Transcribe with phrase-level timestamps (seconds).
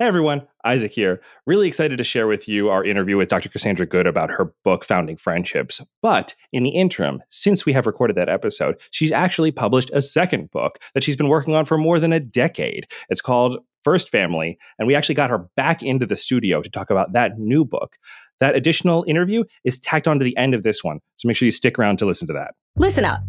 [0.00, 1.20] Hey everyone, Isaac here.
[1.46, 3.48] Really excited to share with you our interview with Dr.
[3.48, 5.80] Cassandra Good about her book, Founding Friendships.
[6.02, 10.50] But in the interim, since we have recorded that episode, she's actually published a second
[10.50, 12.88] book that she's been working on for more than a decade.
[13.08, 16.90] It's called First Family, and we actually got her back into the studio to talk
[16.90, 17.96] about that new book.
[18.40, 21.46] That additional interview is tacked on to the end of this one, so make sure
[21.46, 22.54] you stick around to listen to that.
[22.76, 23.20] Listen up.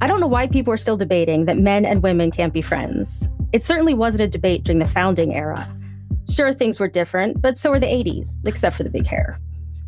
[0.00, 3.28] I don't know why people are still debating that men and women can't be friends.
[3.52, 5.68] It certainly wasn't a debate during the founding era.
[6.30, 9.38] Sure, things were different, but so were the 80s, except for the big hair.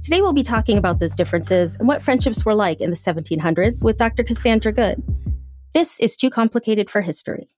[0.02, 3.82] Today, we'll be talking about those differences and what friendships were like in the 1700s
[3.82, 4.22] with Dr.
[4.22, 5.02] Cassandra Good.
[5.74, 7.55] This is Too Complicated for History.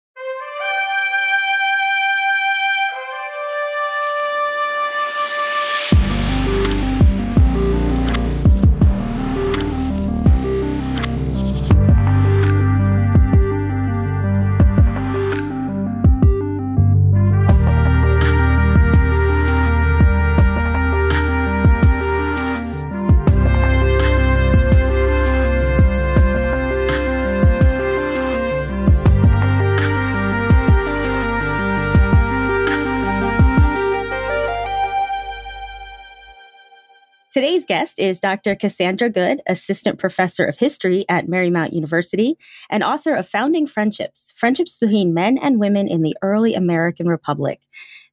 [37.98, 38.54] Guest is Dr.
[38.54, 42.36] Cassandra Good, Assistant Professor of History at Marymount University
[42.70, 47.60] and author of Founding Friendships Friendships Between Men and Women in the Early American Republic.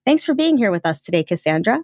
[0.05, 1.81] Thanks for being here with us today, Cassandra.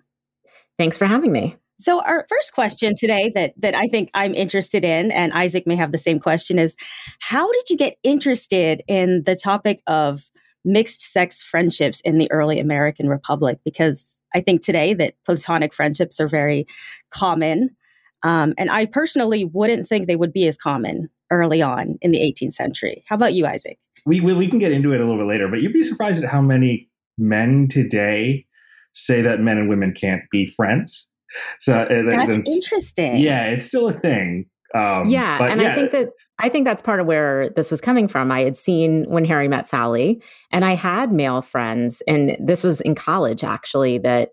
[0.78, 1.56] Thanks for having me.
[1.80, 5.76] So, our first question today that, that I think I'm interested in, and Isaac may
[5.76, 6.76] have the same question, is
[7.20, 10.30] how did you get interested in the topic of
[10.64, 13.60] mixed sex friendships in the early American Republic?
[13.66, 16.68] Because I think today that platonic friendships are very
[17.10, 17.76] common.
[18.24, 22.20] Um, and I personally wouldn't think they would be as common early on in the
[22.20, 23.04] 18th century.
[23.08, 23.80] How about you, Isaac?
[24.06, 26.24] We, we, we can get into it a little bit later, but you'd be surprised
[26.24, 28.46] at how many men today
[28.94, 31.08] say that men and women can't be friends.
[31.60, 33.18] So uh, that's interesting.
[33.18, 34.48] Yeah, it's still a thing.
[34.74, 35.72] Um, yeah, and yeah.
[35.72, 38.32] I think that I think that's part of where this was coming from.
[38.32, 40.22] I had seen when Harry met Sally,
[40.52, 44.32] and I had male friends, and this was in college actually that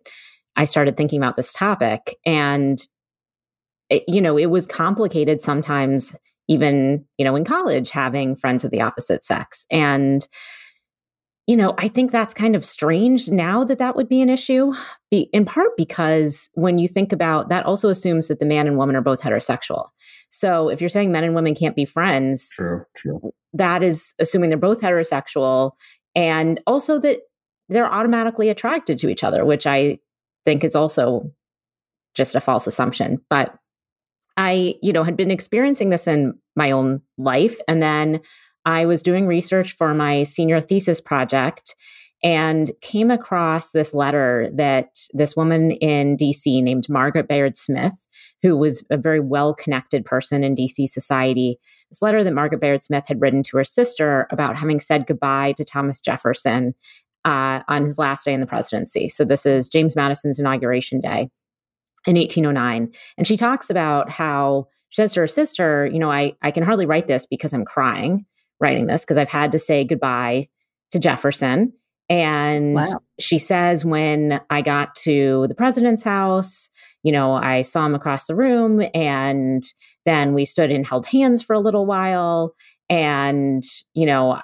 [0.57, 2.81] I started thinking about this topic, and
[3.91, 6.15] it, you know, it was complicated sometimes,
[6.49, 10.27] even you know, in college having friends of the opposite sex, and
[11.49, 14.75] you know, I think that's kind of strange now that that would be an issue,
[15.11, 18.77] be, in part because when you think about that, also assumes that the man and
[18.77, 19.89] woman are both heterosexual.
[20.29, 23.33] So if you're saying men and women can't be friends, true, true.
[23.55, 25.71] that is assuming they're both heterosexual
[26.15, 27.21] and also that
[27.71, 30.01] they're automatically attracted to each other, which I
[30.45, 31.33] think is also
[32.15, 33.25] just a false assumption.
[33.31, 33.55] But
[34.39, 37.59] I, you know, had been experiencing this in my own life.
[37.67, 38.21] And then
[38.65, 41.75] I was doing research for my senior thesis project
[42.23, 48.07] and came across this letter that this woman in DC named Margaret Bayard Smith,
[48.43, 51.59] who was a very well connected person in DC society,
[51.91, 55.53] this letter that Margaret Bayard Smith had written to her sister about having said goodbye
[55.57, 56.75] to Thomas Jefferson
[57.25, 59.09] uh, on his last day in the presidency.
[59.09, 61.29] So this is James Madison's inauguration day
[62.09, 62.93] in 1809.
[63.17, 66.63] And she talks about how she says to her sister, you know, I, I can
[66.63, 68.25] hardly write this because I'm crying
[68.61, 70.49] writing this because I've had to say goodbye
[70.93, 71.73] to Jefferson.
[72.11, 73.01] And wow.
[73.21, 76.71] she says, when I got to the president's house,
[77.03, 79.63] you know, I saw him across the room and
[80.07, 82.55] then we stood and held hands for a little while.
[82.89, 84.41] And, you know,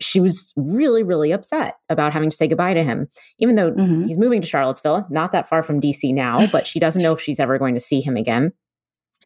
[0.00, 3.06] she was really, really upset about having to say goodbye to him,
[3.38, 4.06] even though mm-hmm.
[4.06, 7.20] he's moving to Charlottesville, not that far from DC now, but she doesn't know if
[7.20, 8.52] she's ever going to see him again.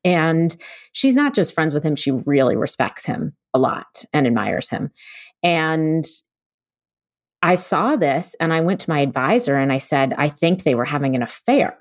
[0.04, 0.56] And
[0.92, 4.90] she's not just friends with him, she really respects him a lot and admires him.
[5.42, 6.04] And
[7.42, 10.74] I saw this and I went to my advisor and I said, I think they
[10.74, 11.76] were having an affair.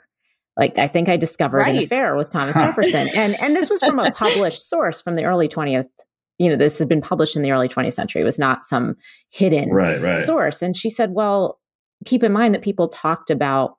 [0.58, 1.76] Like I think I discovered right.
[1.76, 2.68] an affair with Thomas huh.
[2.68, 3.08] Jefferson.
[3.10, 5.88] And and this was from a published source from the early 20th
[6.42, 8.20] you know, this had been published in the early 20th century.
[8.20, 8.96] It was not some
[9.30, 10.18] hidden right, right.
[10.18, 10.64] source.
[10.64, 11.60] And she said, well,
[12.04, 13.76] keep in mind that people talked about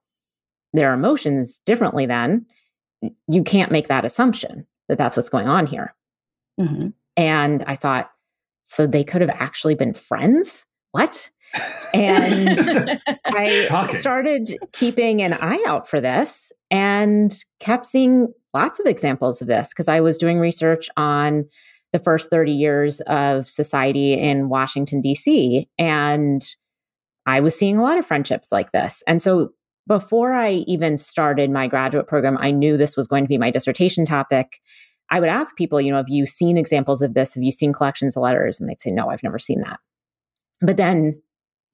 [0.73, 2.47] their emotions differently then.
[3.27, 5.93] You can't make that assumption that that's what's going on here.
[6.61, 6.91] Mm-hmm.
[7.17, 8.13] And I thought,
[8.63, 10.65] so they could have actually been friends?
[10.93, 11.31] What?
[11.93, 12.57] And
[13.25, 13.97] I Shocking.
[13.97, 19.71] started keeping an eye out for this and kept seeing lots of examples of this
[19.71, 21.49] because I was doing research on
[21.93, 25.69] the first 30 years of society in Washington, D.C.
[25.79, 26.43] And
[27.27, 29.03] I was seeing a lot of friendships like this.
[29.07, 29.53] And so
[29.87, 33.51] before I even started my graduate program, I knew this was going to be my
[33.51, 34.61] dissertation topic.
[35.11, 37.35] I would ask people, you know, have you seen examples of this?
[37.35, 38.59] Have you seen collections of letters?
[38.59, 39.81] And they'd say, no, I've never seen that.
[40.61, 41.21] But then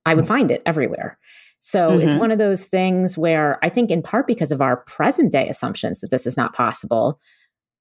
[0.07, 1.19] I would find it everywhere.
[1.61, 2.09] So mm-hmm.
[2.09, 5.49] it's one of those things where I think, in part because of our present day
[5.49, 7.21] assumptions that this is not possible,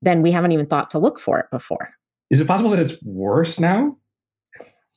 [0.01, 1.89] then we haven't even thought to look for it before.
[2.29, 3.97] Is it possible that it's worse now?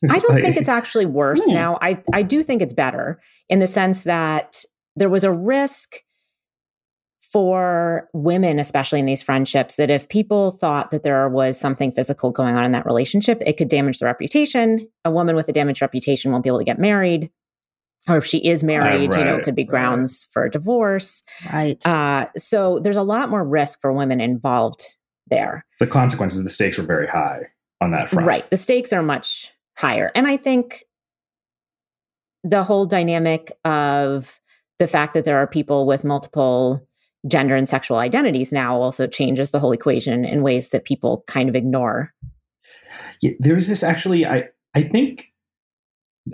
[0.08, 1.54] I don't like, think it's actually worse hmm.
[1.54, 1.78] now.
[1.80, 4.64] I, I do think it's better in the sense that
[4.96, 5.96] there was a risk
[7.32, 12.32] for women, especially in these friendships, that if people thought that there was something physical
[12.32, 14.88] going on in that relationship, it could damage the reputation.
[15.04, 17.30] A woman with a damaged reputation won't be able to get married.
[18.08, 20.32] Or if she is married, uh, right, you know, it could be grounds right.
[20.32, 21.22] for a divorce.
[21.52, 21.86] Right.
[21.86, 24.96] Uh, so there's a lot more risk for women involved
[25.30, 25.64] there.
[25.78, 27.42] The consequences, the stakes were very high
[27.80, 28.26] on that front.
[28.26, 28.50] Right.
[28.50, 30.10] The stakes are much higher.
[30.14, 30.84] And I think
[32.44, 34.40] the whole dynamic of
[34.78, 36.86] the fact that there are people with multiple
[37.26, 41.48] gender and sexual identities now also changes the whole equation in ways that people kind
[41.48, 42.12] of ignore.
[43.20, 44.44] Yeah, there's this actually, I,
[44.74, 45.26] I think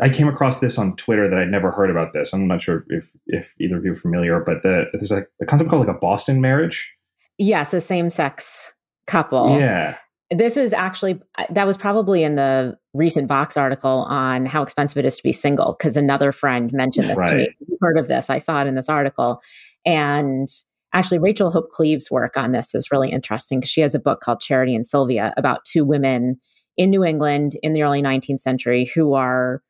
[0.01, 2.33] I came across this on Twitter that I'd never heard about this.
[2.33, 5.47] I'm not sure if, if either of you are familiar, but the, there's a, a
[5.47, 6.93] concept called like a Boston marriage.
[7.39, 8.73] Yes, a same sex
[9.07, 9.59] couple.
[9.59, 9.97] Yeah.
[10.31, 14.99] This is actually, uh, that was probably in the recent Vox article on how expensive
[14.99, 17.31] it is to be single, because another friend mentioned this right.
[17.31, 17.49] to me.
[17.81, 18.29] Heard of this?
[18.29, 19.41] I saw it in this article.
[19.85, 20.49] And
[20.93, 24.21] actually, Rachel Hope Cleves' work on this is really interesting because she has a book
[24.21, 26.41] called Charity and Sylvia about two women
[26.77, 29.63] in New England in the early 19th century who are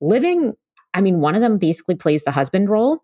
[0.00, 0.54] living.
[0.94, 3.02] I mean, one of them basically plays the husband role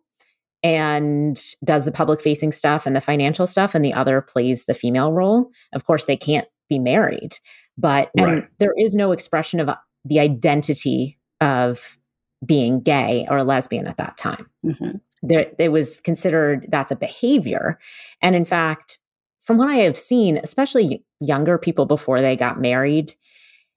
[0.64, 4.74] and does the public facing stuff and the financial stuff, and the other plays the
[4.74, 5.50] female role.
[5.74, 7.36] Of course, they can't be married,
[7.76, 8.48] but and right.
[8.58, 9.68] there is no expression of
[10.06, 11.98] the identity of
[12.44, 14.48] being gay or lesbian at that time.
[14.64, 14.96] Mm-hmm.
[15.22, 17.78] There, it was considered that's a behavior,
[18.22, 18.98] and in fact,
[19.42, 23.12] from what I have seen, especially younger people before they got married,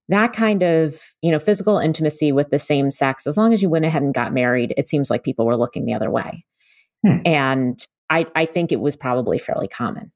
[0.07, 3.69] that kind of you know physical intimacy with the same sex, as long as you
[3.69, 6.45] went ahead and got married, it seems like people were looking the other way.
[7.05, 7.17] Hmm.
[7.25, 10.11] And I, I think it was probably fairly common.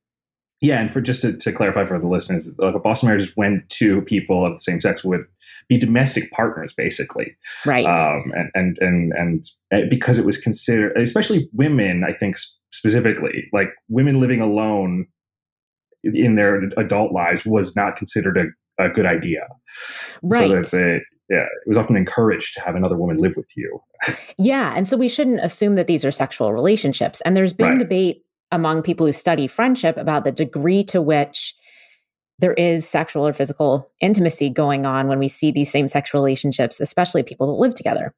[0.62, 3.64] Yeah, and for just to, to clarify for the listeners, like a Boston marriage when
[3.70, 5.26] two people of the same sex would
[5.68, 7.36] be domestic partners, basically,
[7.66, 7.86] right?
[7.86, 12.36] Um, and, and and and because it was considered, especially women, I think
[12.72, 15.08] specifically, like women living alone
[16.04, 19.48] in their adult lives was not considered a, a good idea.
[20.22, 20.42] Right.
[20.42, 21.00] So that they,
[21.32, 23.82] yeah, it was often encouraged to have another woman live with you.
[24.38, 24.74] yeah.
[24.76, 27.22] And so we shouldn't assume that these are sexual relationships.
[27.22, 27.80] And there's been right.
[27.80, 31.56] debate among people who study friendship about the degree to which
[32.40, 36.82] there is sexual or physical intimacy going on when we see these same sex relationships,
[36.82, 38.14] especially people that live together.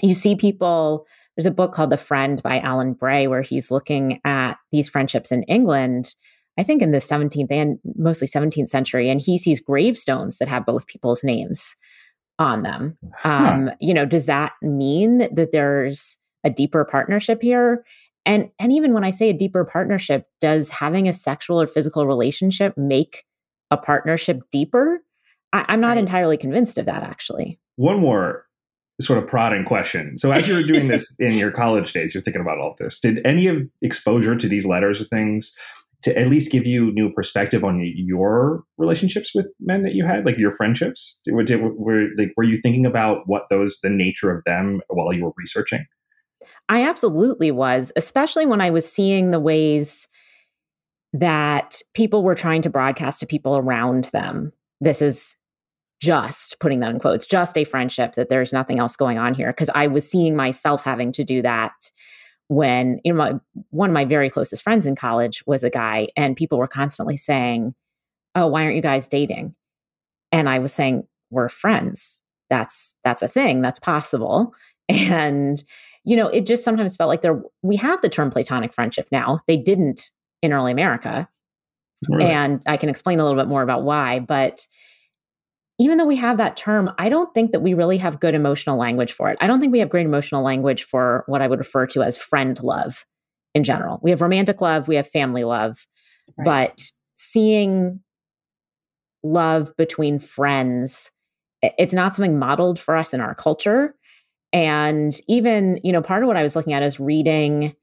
[0.00, 1.06] You see people,
[1.36, 5.32] there's a book called The Friend by Alan Bray, where he's looking at these friendships
[5.32, 6.14] in England,
[6.56, 10.66] I think in the 17th and mostly 17th century, and he sees gravestones that have
[10.66, 11.74] both people's names
[12.38, 12.96] on them.
[13.24, 17.84] Um, you know, does that mean that there's a deeper partnership here?
[18.24, 22.06] And and even when I say a deeper partnership, does having a sexual or physical
[22.06, 23.24] relationship make
[23.70, 25.00] a partnership deeper?
[25.52, 25.98] I, am not right.
[25.98, 27.58] entirely convinced of that actually.
[27.76, 28.44] One more
[29.00, 30.18] sort of prodding question.
[30.18, 32.98] So as you were doing this in your college days, you're thinking about all this.
[32.98, 35.56] Did any of exposure to these letters or things
[36.02, 40.24] to at least give you new perspective on your relationships with men that you had,
[40.24, 41.20] like your friendships?
[41.26, 45.12] Were, did, were, like, were you thinking about what those, the nature of them while
[45.12, 45.84] you were researching?
[46.68, 50.06] I absolutely was, especially when I was seeing the ways
[51.12, 54.52] that people were trying to broadcast to people around them.
[54.80, 55.36] This is
[56.00, 59.48] just putting that in quotes, just a friendship, that there's nothing else going on here.
[59.48, 61.72] Because I was seeing myself having to do that
[62.48, 63.34] when you know my,
[63.70, 67.16] one of my very closest friends in college was a guy and people were constantly
[67.16, 67.74] saying
[68.34, 69.54] oh why aren't you guys dating?
[70.32, 72.22] And i was saying we're friends.
[72.50, 73.62] That's that's a thing.
[73.62, 74.54] That's possible.
[74.90, 75.62] And
[76.04, 79.40] you know it just sometimes felt like there we have the term platonic friendship now.
[79.46, 81.28] They didn't in early america.
[82.08, 82.30] Really?
[82.30, 84.66] and i can explain a little bit more about why but
[85.78, 88.76] even though we have that term, I don't think that we really have good emotional
[88.76, 89.38] language for it.
[89.40, 92.16] I don't think we have great emotional language for what I would refer to as
[92.16, 93.06] friend love
[93.54, 94.00] in general.
[94.02, 95.86] We have romantic love, we have family love,
[96.36, 96.44] right.
[96.44, 96.82] but
[97.16, 98.00] seeing
[99.22, 101.12] love between friends,
[101.62, 103.94] it's not something modeled for us in our culture.
[104.52, 107.74] And even, you know, part of what I was looking at is reading,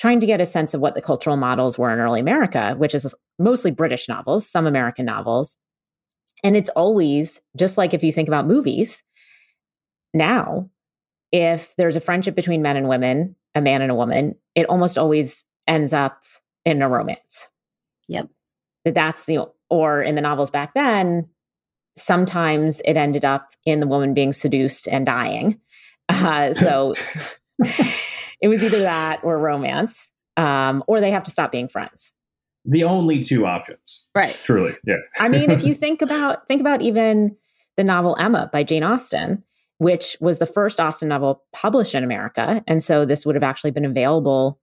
[0.00, 2.94] trying to get a sense of what the cultural models were in early America, which
[2.94, 5.58] is mostly British novels, some American novels
[6.42, 9.02] and it's always just like if you think about movies
[10.14, 10.68] now,
[11.30, 14.98] if there's a friendship between men and women, a man and a woman, it almost
[14.98, 16.22] always ends up
[16.64, 17.48] in a romance.
[18.08, 18.28] Yep.
[18.84, 21.28] That that's the or in the novels back then,
[21.96, 25.58] sometimes it ended up in the woman being seduced and dying.
[26.08, 26.94] Uh, so
[28.40, 32.12] it was either that or romance, um, or they have to stop being friends.
[32.64, 34.38] The only two options, right?
[34.44, 34.96] Truly, yeah.
[35.18, 37.36] I mean, if you think about think about even
[37.76, 39.42] the novel Emma by Jane Austen,
[39.78, 43.72] which was the first Austen novel published in America, and so this would have actually
[43.72, 44.60] been available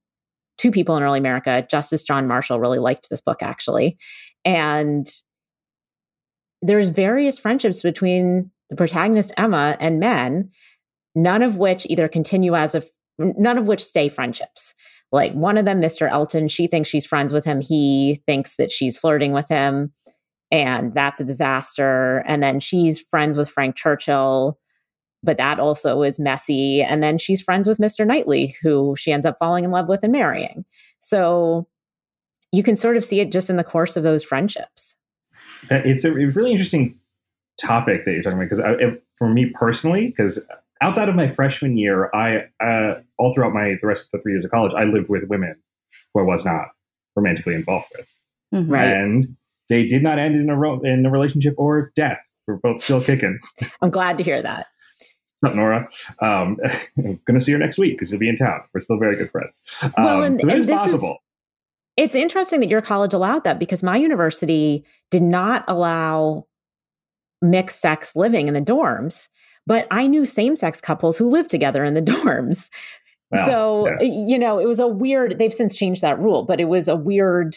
[0.60, 1.66] to people in early America.
[1.70, 3.98] Justice John Marshall really liked this book actually,
[4.46, 5.10] and
[6.62, 10.52] there's various friendships between the protagonist Emma and men,
[11.16, 12.84] none of which either continue as a
[13.18, 14.76] none of which stay friendships.
[15.12, 16.10] Like one of them, Mr.
[16.10, 17.62] Elton, she thinks she's friends with him.
[17.62, 19.92] He thinks that she's flirting with him,
[20.52, 22.24] and that's a disaster.
[22.28, 24.60] And then she's friends with Frank Churchill,
[25.24, 26.84] but that also is messy.
[26.84, 28.06] And then she's friends with Mr.
[28.06, 30.64] Knightley, who she ends up falling in love with and marrying.
[31.00, 31.68] So
[32.52, 34.96] you can sort of see it just in the course of those friendships.
[35.70, 37.00] It's a really interesting
[37.60, 40.46] topic that you're talking about because for me personally, because
[40.82, 44.34] outside of my freshman year, I uh, all throughout my the rest of the three
[44.34, 45.56] years of college, I lived with women
[46.14, 46.68] who I was not
[47.16, 48.12] romantically involved with,
[48.54, 48.72] mm-hmm.
[48.72, 48.88] right?
[48.88, 49.36] And
[49.70, 52.20] they did not end in a ro- in a relationship or death.
[52.48, 53.40] We're both still kicking.
[53.82, 54.68] I'm glad to hear that.
[55.40, 55.88] What's up, Nora?
[56.22, 56.58] Um,
[56.98, 58.62] I'm going to see her next week because she'll be in town.
[58.74, 59.64] We're still very good friends.
[59.82, 61.12] Um, well, and, so it and is possible.
[61.12, 61.18] Is,
[62.06, 66.46] it's interesting that your college allowed that because my university did not allow
[67.42, 69.30] mixed sex living in the dorms,
[69.70, 72.72] but I knew same sex couples who lived together in the dorms.
[73.32, 74.02] Well, so, yeah.
[74.02, 76.96] you know, it was a weird, they've since changed that rule, but it was a
[76.96, 77.56] weird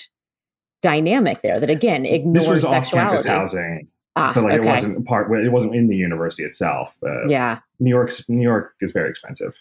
[0.83, 3.29] dynamic there that again ignores this was sexuality.
[3.29, 3.89] housing.
[4.15, 4.69] Ah, so like okay.
[4.69, 6.95] it wasn't part it wasn't in the university itself.
[7.29, 7.61] yeah.
[7.81, 9.55] New York's New York is very expensive.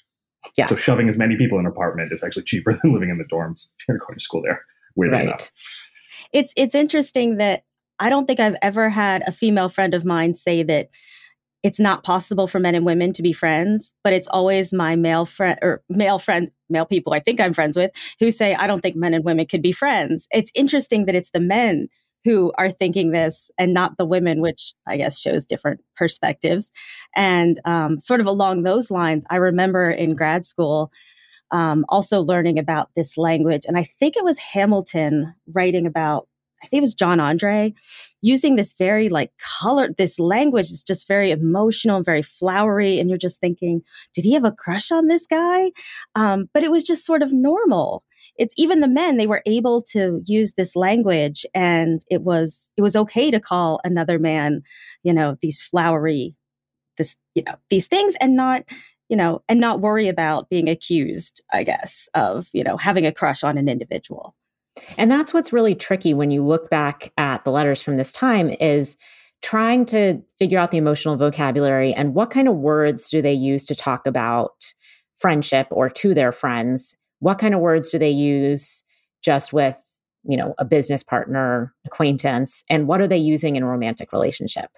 [0.58, 0.66] Yeah.
[0.66, 3.24] So shoving as many people in an apartment is actually cheaper than living in the
[3.24, 4.66] dorms if you're going to school there.
[4.98, 5.28] Weirdly right.
[5.28, 5.52] enough.
[6.34, 7.64] It's it's interesting that
[8.00, 10.90] I don't think I've ever had a female friend of mine say that
[11.64, 15.26] it's not possible for men and women to be friends, but it's always my male
[15.26, 18.82] friend or male friend, male people I think I'm friends with who say, I don't
[18.82, 20.28] think men and women could be friends.
[20.32, 21.88] It's interesting that it's the men
[22.24, 26.72] who are thinking this and not the women, which I guess shows different perspectives.
[27.16, 30.92] And um, sort of along those lines, I remember in grad school,
[31.50, 33.64] um, also learning about this language.
[33.68, 36.28] And I think it was Hamilton writing about,
[36.64, 37.74] I think it was John Andre,
[38.22, 43.00] using this very like color, this language is just very emotional and very flowery.
[43.00, 43.82] And you're just thinking,
[44.14, 45.72] did he have a crush on this guy?
[46.16, 48.04] Um, but it was just sort of normal.
[48.38, 52.82] It's even the men, they were able to use this language and it was, it
[52.82, 54.62] was okay to call another man,
[55.04, 56.36] you know, these flowery,
[56.98, 58.64] this, you know, these things and not,
[59.10, 63.12] you know, and not worry about being accused, I guess, of, you know, having a
[63.12, 64.36] crush on an individual.
[64.98, 68.50] And that's what's really tricky when you look back at the letters from this time
[68.50, 68.98] is
[69.42, 73.66] trying to figure out the emotional vocabulary and what kind of words do they use
[73.66, 74.74] to talk about
[75.18, 76.96] friendship or to their friends?
[77.20, 78.84] What kind of words do they use
[79.24, 79.78] just with,
[80.24, 84.70] you know, a business partner, acquaintance, and what are they using in a romantic relationship?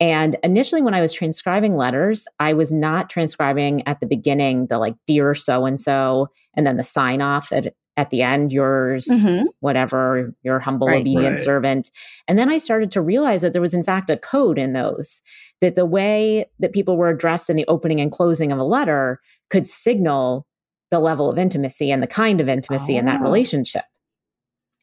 [0.00, 4.78] And initially, when I was transcribing letters, I was not transcribing at the beginning the
[4.78, 9.06] like, dear so and so, and then the sign off at, at the end, yours,
[9.06, 9.46] mm-hmm.
[9.58, 11.44] whatever, your humble, right, obedient right.
[11.44, 11.90] servant.
[12.28, 15.20] And then I started to realize that there was, in fact, a code in those,
[15.60, 19.20] that the way that people were addressed in the opening and closing of a letter
[19.50, 20.46] could signal
[20.92, 23.00] the level of intimacy and the kind of intimacy oh.
[23.00, 23.24] in that oh.
[23.24, 23.84] relationship.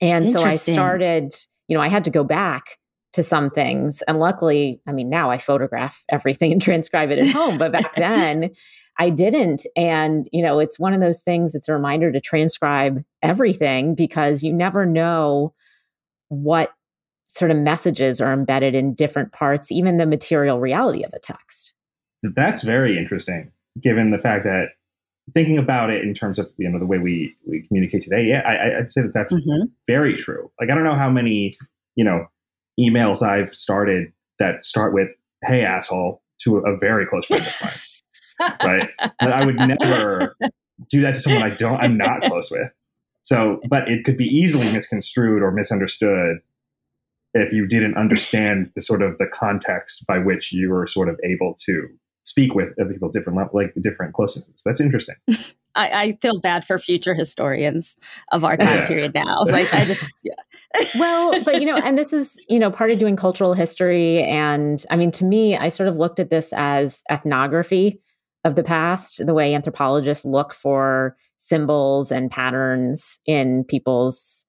[0.01, 1.33] And so I started,
[1.69, 2.77] you know, I had to go back
[3.15, 4.01] to some things.
[4.03, 7.95] And luckily, I mean, now I photograph everything and transcribe it at home, but back
[7.95, 8.51] then
[8.99, 9.65] I didn't.
[9.75, 14.43] And, you know, it's one of those things, it's a reminder to transcribe everything because
[14.43, 15.53] you never know
[16.29, 16.73] what
[17.27, 21.73] sort of messages are embedded in different parts, even the material reality of a text.
[22.23, 24.69] That's very interesting, given the fact that
[25.33, 28.23] thinking about it in terms of you know the way we we communicate today.
[28.23, 29.65] Yeah, I, I'd say that that's mm-hmm.
[29.85, 30.49] very true.
[30.59, 31.55] Like I don't know how many
[31.95, 32.25] you know
[32.79, 35.09] emails I've started that start with
[35.43, 38.89] "Hey asshole" to a very close friend of mine, right?
[39.19, 40.35] But I would never
[40.89, 42.71] do that to someone I don't, I'm not close with.
[43.23, 46.39] So, but it could be easily misconstrued or misunderstood
[47.33, 51.19] if you didn't understand the sort of the context by which you were sort of
[51.23, 51.87] able to
[52.23, 54.61] speak with people different like different closenesses.
[54.63, 55.15] That's interesting.
[55.75, 57.97] I, I, feel bad for future historians
[58.31, 59.43] of our time period now.
[59.43, 60.33] Like I just, yeah.
[60.97, 64.83] well, but you know, and this is you know part of doing cultural history, and
[64.89, 67.99] I mean, to me, I sort of looked at this as ethnography
[68.43, 74.45] of the past, the way anthropologists look for symbols and patterns in people's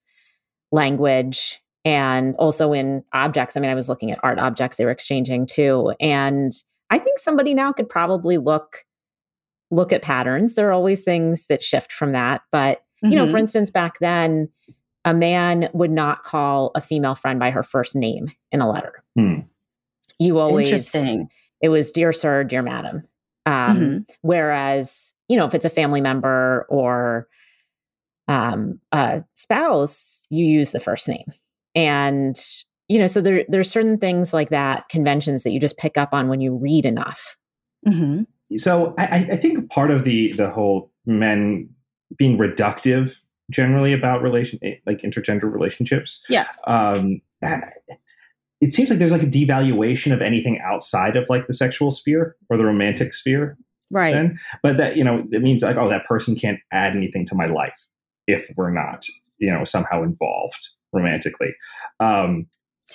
[0.70, 3.56] language and also in objects.
[3.56, 6.52] I mean, I was looking at art objects they were exchanging too, and
[6.90, 8.85] I think somebody now could probably look
[9.70, 10.54] look at patterns.
[10.54, 12.42] There are always things that shift from that.
[12.52, 13.16] But, you mm-hmm.
[13.16, 13.38] know, for mm-hmm.
[13.38, 14.48] instance, back then,
[15.04, 19.04] a man would not call a female friend by her first name in a letter.
[19.16, 19.40] Hmm.
[20.18, 21.28] You always, Interesting.
[21.60, 23.06] it was dear sir, dear madam.
[23.44, 23.98] Um, mm-hmm.
[24.22, 27.28] Whereas, you know, if it's a family member or
[28.28, 31.32] um, a spouse, you use the first name.
[31.76, 32.36] And,
[32.88, 36.08] you know, so there, there's certain things like that, conventions that you just pick up
[36.12, 37.36] on when you read enough.
[37.86, 38.22] Mm-hmm.
[38.56, 41.68] So I, I think part of the the whole men
[42.16, 46.22] being reductive generally about relation eh, like intergender relationships.
[46.28, 46.60] Yes.
[46.66, 47.20] Um,
[48.60, 52.36] it seems like there's like a devaluation of anything outside of like the sexual sphere
[52.48, 53.58] or the romantic sphere.
[53.90, 54.14] Right.
[54.14, 54.38] Then.
[54.62, 57.46] But that, you know, it means like, oh, that person can't add anything to my
[57.46, 57.86] life
[58.26, 59.04] if we're not,
[59.38, 61.54] you know, somehow involved romantically.
[62.00, 62.46] Um,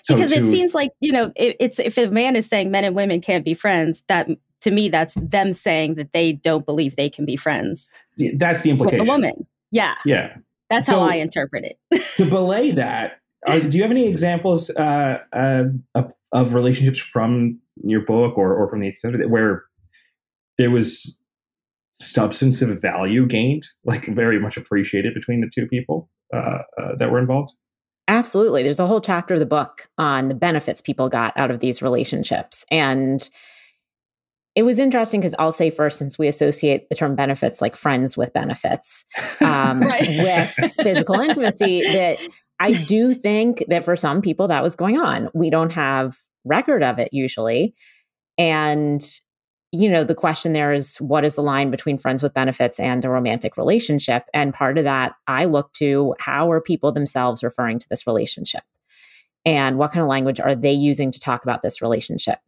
[0.02, 2.72] so because to, it seems like, you know, it, it's if a man is saying
[2.72, 4.30] men and women can't be friends, that
[4.62, 7.90] to me, that's them saying that they don't believe they can be friends.
[8.36, 9.02] That's the implication.
[9.02, 9.48] With a woman.
[9.72, 9.96] Yeah.
[10.06, 10.38] Yeah.
[10.70, 12.02] That's so, how I interpret it.
[12.18, 15.64] to belay that, are, do you have any examples uh, uh,
[15.96, 19.66] of, of, relationships from your book or, or from the extent where
[20.58, 21.20] there was
[21.92, 27.20] substantive value gained, like very much appreciated between the two people uh, uh, that were
[27.20, 27.52] involved?
[28.08, 28.64] Absolutely.
[28.64, 31.82] There's a whole chapter of the book on the benefits people got out of these
[31.82, 32.66] relationships.
[32.70, 33.28] And
[34.56, 38.18] it was interesting because I'll say first, since we associate the term benefits like friends
[38.18, 39.06] with benefits
[39.40, 42.20] um, with physical intimacy, that
[42.60, 45.30] I do think that for some people that was going on.
[45.34, 47.74] We don't have record of it usually.
[48.38, 49.02] And,
[49.72, 53.06] you know, the question there is what is the line between friends with benefits and
[53.06, 54.26] a romantic relationship?
[54.34, 58.64] And part of that, I look to how are people themselves referring to this relationship?
[59.46, 62.40] And what kind of language are they using to talk about this relationship?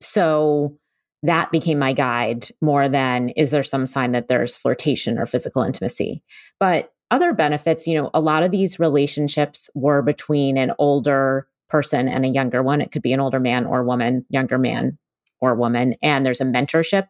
[0.00, 0.76] So,
[1.22, 5.62] that became my guide more than is there some sign that there's flirtation or physical
[5.62, 6.22] intimacy.
[6.60, 12.08] But other benefits, you know, a lot of these relationships were between an older person
[12.08, 12.80] and a younger one.
[12.80, 14.98] It could be an older man or woman, younger man
[15.40, 15.96] or woman.
[16.02, 17.08] And there's a mentorship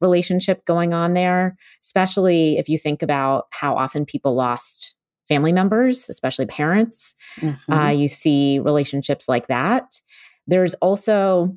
[0.00, 4.94] relationship going on there, especially if you think about how often people lost
[5.28, 7.14] family members, especially parents.
[7.40, 7.72] Mm-hmm.
[7.72, 10.02] Uh, you see relationships like that.
[10.46, 11.56] There's also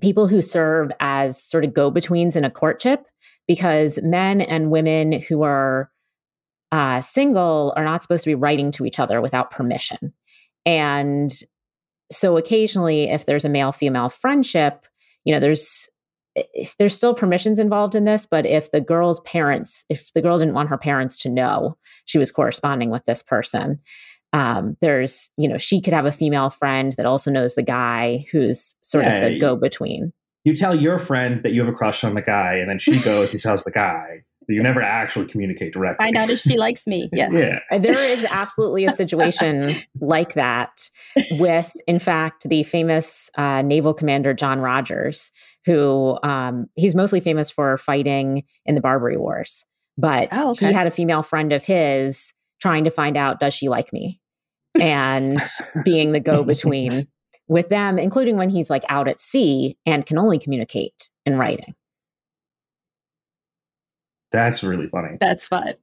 [0.00, 3.06] people who serve as sort of go betweens in a courtship
[3.48, 5.90] because men and women who are
[6.72, 10.12] uh, single are not supposed to be writing to each other without permission.
[10.64, 11.32] And
[12.10, 14.86] so occasionally, if there's a male female friendship,
[15.24, 15.88] you know, there's
[16.78, 20.54] there's still permissions involved in this, but if the girl's parents, if the girl didn't
[20.54, 23.80] want her parents to know she was corresponding with this person,
[24.32, 28.26] um, there's, you know, she could have a female friend that also knows the guy
[28.30, 30.12] who's sort yeah, of the go between.
[30.44, 33.00] You tell your friend that you have a crush on the guy, and then she
[33.04, 34.22] goes and tells the guy.
[34.48, 36.04] That you never actually communicate directly.
[36.04, 37.10] Find out if she likes me.
[37.12, 37.32] Yes.
[37.32, 37.58] yeah.
[37.68, 40.88] Uh, there is absolutely a situation like that
[41.32, 45.32] with, in fact, the famous uh, naval commander John Rodgers,
[45.64, 49.66] who um, he's mostly famous for fighting in the Barbary Wars.
[49.98, 50.68] But oh, okay.
[50.68, 54.20] he had a female friend of his trying to find out, does she like me?
[54.80, 55.40] And
[55.84, 57.08] being the go between
[57.48, 61.74] with them, including when he's like out at sea and can only communicate in writing.
[64.32, 65.16] That's really funny.
[65.20, 65.74] That's fun.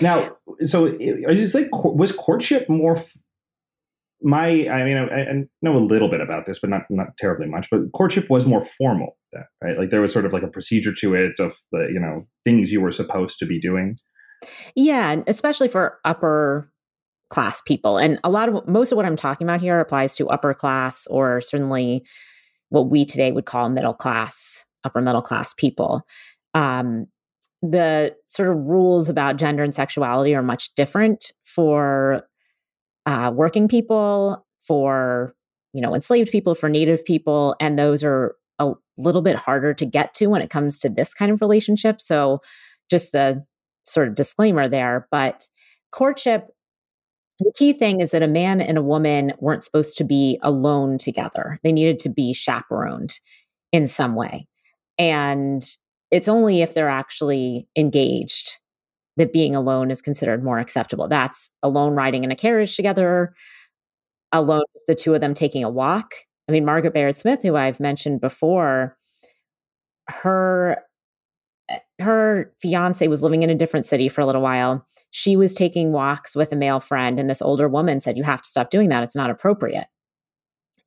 [0.00, 2.96] Now, so it's like was courtship more?
[2.96, 3.16] F-
[4.20, 7.46] my, I mean, I, I, know a little bit about this, but not not terribly
[7.46, 7.68] much.
[7.70, 9.16] But courtship was more formal,
[9.62, 9.78] right?
[9.78, 12.72] Like there was sort of like a procedure to it of the you know things
[12.72, 13.96] you were supposed to be doing.
[14.74, 16.70] Yeah, especially for upper
[17.30, 17.98] class people.
[17.98, 21.06] And a lot of most of what I'm talking about here applies to upper class
[21.08, 22.04] or certainly
[22.70, 26.06] what we today would call middle class, upper middle class people.
[26.54, 27.06] Um,
[27.60, 32.22] the sort of rules about gender and sexuality are much different for
[33.06, 35.34] uh, working people, for
[35.72, 39.86] you know enslaved people, for native people, and those are a little bit harder to
[39.86, 42.00] get to when it comes to this kind of relationship.
[42.00, 42.40] So,
[42.90, 43.44] just the
[43.88, 45.48] sort of disclaimer there, but
[45.90, 46.48] courtship
[47.40, 50.98] the key thing is that a man and a woman weren't supposed to be alone
[50.98, 51.58] together.
[51.62, 53.20] They needed to be chaperoned
[53.72, 54.48] in some way.
[54.98, 55.64] And
[56.10, 58.58] it's only if they're actually engaged
[59.16, 61.06] that being alone is considered more acceptable.
[61.06, 63.34] That's alone riding in a carriage together,
[64.32, 66.14] alone, the two of them taking a walk.
[66.48, 68.96] I mean, Margaret Bayard Smith, who I've mentioned before,
[70.08, 70.82] her
[72.00, 74.86] her fiance was living in a different city for a little while.
[75.10, 78.42] She was taking walks with a male friend, and this older woman said, You have
[78.42, 79.02] to stop doing that.
[79.02, 79.86] It's not appropriate.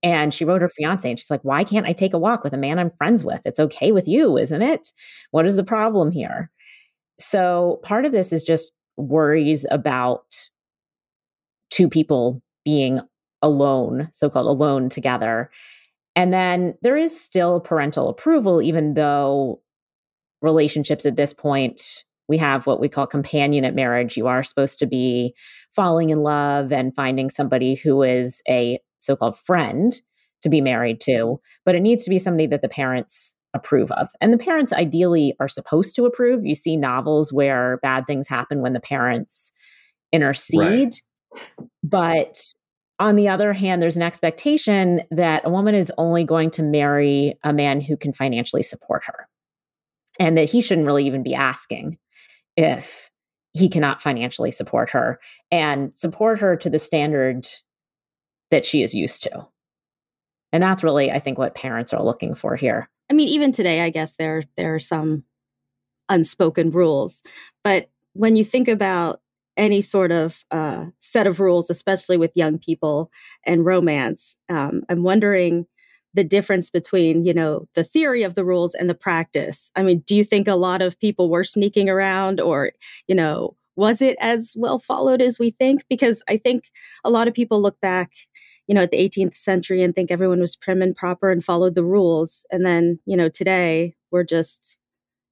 [0.04, 2.54] And she wrote her fiance and she's like, Why can't I take a walk with
[2.54, 3.42] a man I'm friends with?
[3.46, 4.94] It's okay with you, isn't it?
[5.32, 6.50] What is the problem here?
[7.20, 10.50] So part of this is just worries about
[11.70, 13.00] two people being
[13.42, 15.50] alone, so called alone together.
[16.16, 19.62] And then there is still parental approval, even though
[20.42, 24.18] relationships at this point, we have what we call companionate marriage.
[24.18, 25.34] You are supposed to be
[25.76, 29.94] falling in love and finding somebody who is a so called friend
[30.42, 34.10] to be married to, but it needs to be somebody that the parents approve of.
[34.22, 36.46] And the parents ideally are supposed to approve.
[36.46, 39.52] You see novels where bad things happen when the parents
[40.12, 40.96] intercede.
[41.34, 41.46] Right.
[41.84, 42.40] But
[43.00, 47.38] on the other hand, there's an expectation that a woman is only going to marry
[47.44, 49.28] a man who can financially support her.
[50.22, 51.98] And that he shouldn't really even be asking
[52.56, 53.10] if
[53.54, 55.20] he cannot financially support her
[55.52, 57.48] and support her to the standard
[58.52, 59.48] that she is used to.
[60.52, 62.88] And that's really, I think, what parents are looking for here.
[63.10, 65.24] I mean, even today, I guess there there are some
[66.08, 67.24] unspoken rules,
[67.64, 69.22] but when you think about
[69.58, 73.10] any sort of uh, set of rules, especially with young people
[73.44, 75.66] and romance, um, I'm wondering
[76.14, 79.72] the difference between you know the theory of the rules and the practice.
[79.76, 82.72] I mean, do you think a lot of people were sneaking around, or
[83.08, 85.84] you know, was it as well followed as we think?
[85.90, 86.72] Because I think
[87.04, 88.12] a lot of people look back
[88.68, 91.76] you know, at the 18th century and think everyone was prim and proper and followed
[91.76, 92.46] the rules.
[92.52, 94.78] And then, you know, today we're just,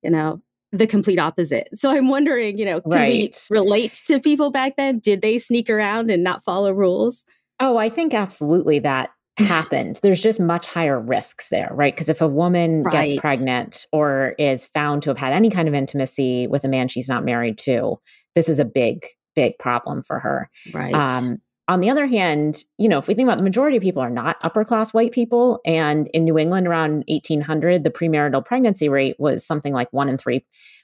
[0.02, 1.70] you know, the complete opposite.
[1.74, 3.38] So I'm wondering, you know, can right.
[3.50, 5.00] we relate to people back then?
[5.00, 7.24] Did they sneak around and not follow rules?
[7.60, 10.00] Oh, I think absolutely that happened.
[10.02, 11.94] There's just much higher risks there, right?
[11.94, 13.10] Because if a woman right.
[13.10, 16.88] gets pregnant or is found to have had any kind of intimacy with a man
[16.88, 18.00] she's not married to,
[18.36, 20.50] this is a big, big problem for her.
[20.74, 20.94] Right.
[20.94, 24.02] Um, on the other hand, you know, if we think about the majority of people
[24.02, 28.90] are not upper class white people, and in New England around 1800, the premarital pregnancy
[28.90, 30.44] rate was something like one in three.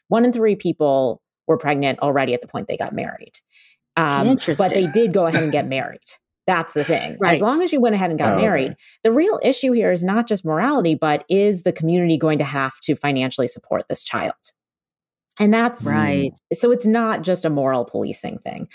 [0.09, 3.33] One in three people were pregnant already at the point they got married.
[3.97, 5.99] Um, but they did go ahead and get married.
[6.47, 7.17] That's the thing.
[7.19, 7.35] Right.
[7.35, 8.77] As long as you went ahead and got oh, married, okay.
[9.03, 12.79] the real issue here is not just morality, but is the community going to have
[12.81, 14.33] to financially support this child?
[15.39, 16.31] And that's right.
[16.53, 18.67] So it's not just a moral policing thing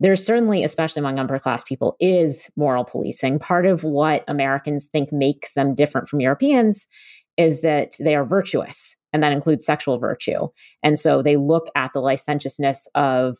[0.00, 3.38] there's certainly, especially among upper class people, is moral policing.
[3.38, 6.86] Part of what Americans think makes them different from Europeans
[7.36, 10.48] is that they are virtuous, and that includes sexual virtue.
[10.82, 13.38] And so they look at the licentiousness of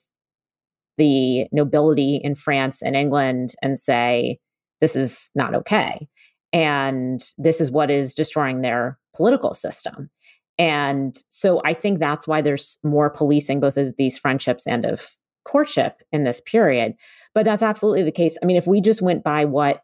[0.98, 4.38] the nobility in France and England and say,
[4.80, 6.06] this is not okay.
[6.52, 10.10] And this is what is destroying their political system.
[10.58, 15.08] And so I think that's why there's more policing both of these friendships and of
[15.44, 16.94] courtship in this period.
[17.34, 18.36] But that's absolutely the case.
[18.42, 19.82] I mean, if we just went by what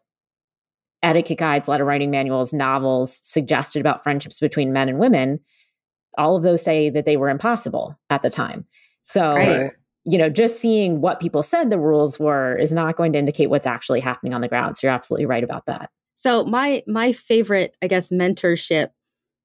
[1.01, 5.39] etiquette guides, letter writing manuals, novels suggested about friendships between men and women,
[6.17, 8.65] all of those say that they were impossible at the time.
[9.03, 9.71] So, right.
[10.05, 13.49] You know, just seeing what people said the rules were is not going to indicate
[13.49, 14.77] what's actually happening on the ground.
[14.77, 15.89] So you're absolutely right about that.
[16.15, 18.89] So my my favorite, I guess, mentorship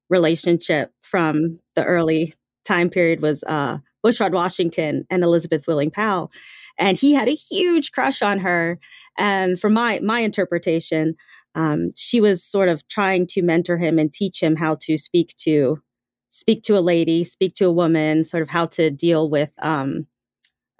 [0.09, 2.33] relationship from the early
[2.65, 6.31] time period was uh Bushrod Washington and Elizabeth Willing Powell.
[6.77, 8.79] And he had a huge crush on her.
[9.17, 11.15] And from my my interpretation,
[11.55, 15.35] um, she was sort of trying to mentor him and teach him how to speak
[15.41, 15.81] to
[16.29, 20.07] speak to a lady, speak to a woman, sort of how to deal with um,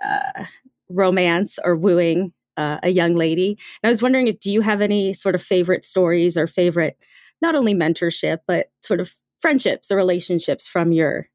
[0.03, 0.45] uh,
[0.89, 3.57] romance or wooing uh, a young lady.
[3.81, 6.97] And I was wondering if do you have any sort of favorite stories or favorite
[7.41, 11.27] not only mentorship but sort of friendships or relationships from your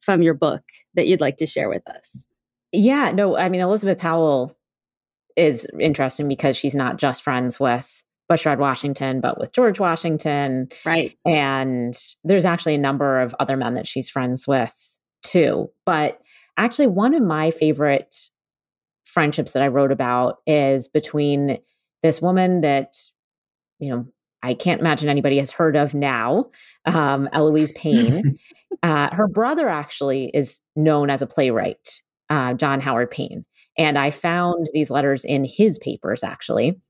[0.00, 0.62] from your book
[0.94, 2.26] that you'd like to share with us?
[2.72, 4.56] Yeah, no, I mean, Elizabeth Powell
[5.36, 10.68] is interesting because she's not just friends with Bushrod Washington, but with George Washington.
[10.84, 11.16] Right.
[11.26, 14.74] And there's actually a number of other men that she's friends with
[15.22, 15.70] too.
[15.84, 16.20] But
[16.56, 18.14] actually, one of my favorite
[19.04, 21.58] friendships that I wrote about is between
[22.02, 22.94] this woman that,
[23.78, 24.06] you know,
[24.42, 26.50] I can't imagine anybody has heard of now,
[26.84, 28.36] um, Eloise Payne.
[28.82, 33.44] uh, her brother actually is known as a playwright, uh, John Howard Payne.
[33.78, 36.80] And I found these letters in his papers, actually.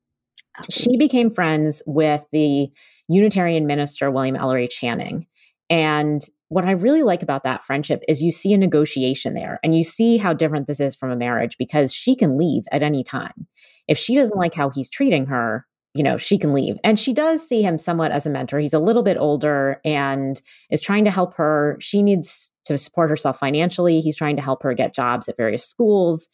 [0.70, 2.70] She became friends with the
[3.08, 5.26] Unitarian minister, William Ellery Channing.
[5.70, 9.74] And what I really like about that friendship is you see a negotiation there and
[9.74, 13.02] you see how different this is from a marriage because she can leave at any
[13.02, 13.46] time.
[13.88, 16.76] If she doesn't like how he's treating her, you know, she can leave.
[16.84, 18.58] And she does see him somewhat as a mentor.
[18.58, 21.78] He's a little bit older and is trying to help her.
[21.80, 24.00] She needs to support herself financially.
[24.00, 26.28] He's trying to help her get jobs at various schools.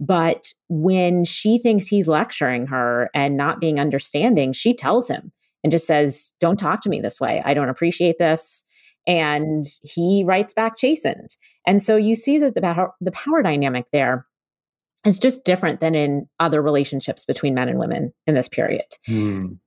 [0.00, 5.30] But when she thinks he's lecturing her and not being understanding, she tells him.
[5.62, 7.40] and just says, Don't talk to me this way.
[7.44, 8.64] I don't appreciate this.
[9.06, 11.36] And he writes back chastened.
[11.66, 14.26] And so you see that the power, the power dynamic there
[15.04, 18.86] is just different than in other relationships between men and women in this period.
[19.08, 19.58] Mm.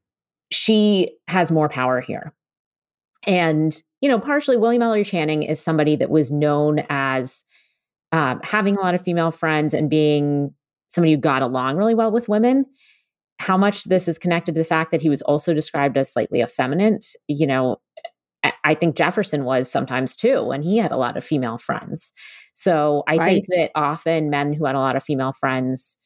[0.52, 2.34] She has more power here.
[3.28, 7.44] And, you know, partially William Ellery Channing is somebody that was known as
[8.12, 10.54] um, having a lot of female friends and being
[10.88, 12.66] somebody who got along really well with women.
[13.40, 16.42] How much this is connected to the fact that he was also described as slightly
[16.42, 17.82] effeminate, you know,
[18.64, 22.12] I think Jefferson was sometimes too, and he had a lot of female friends.
[22.54, 23.26] So I right.
[23.26, 25.98] think that often men who had a lot of female friends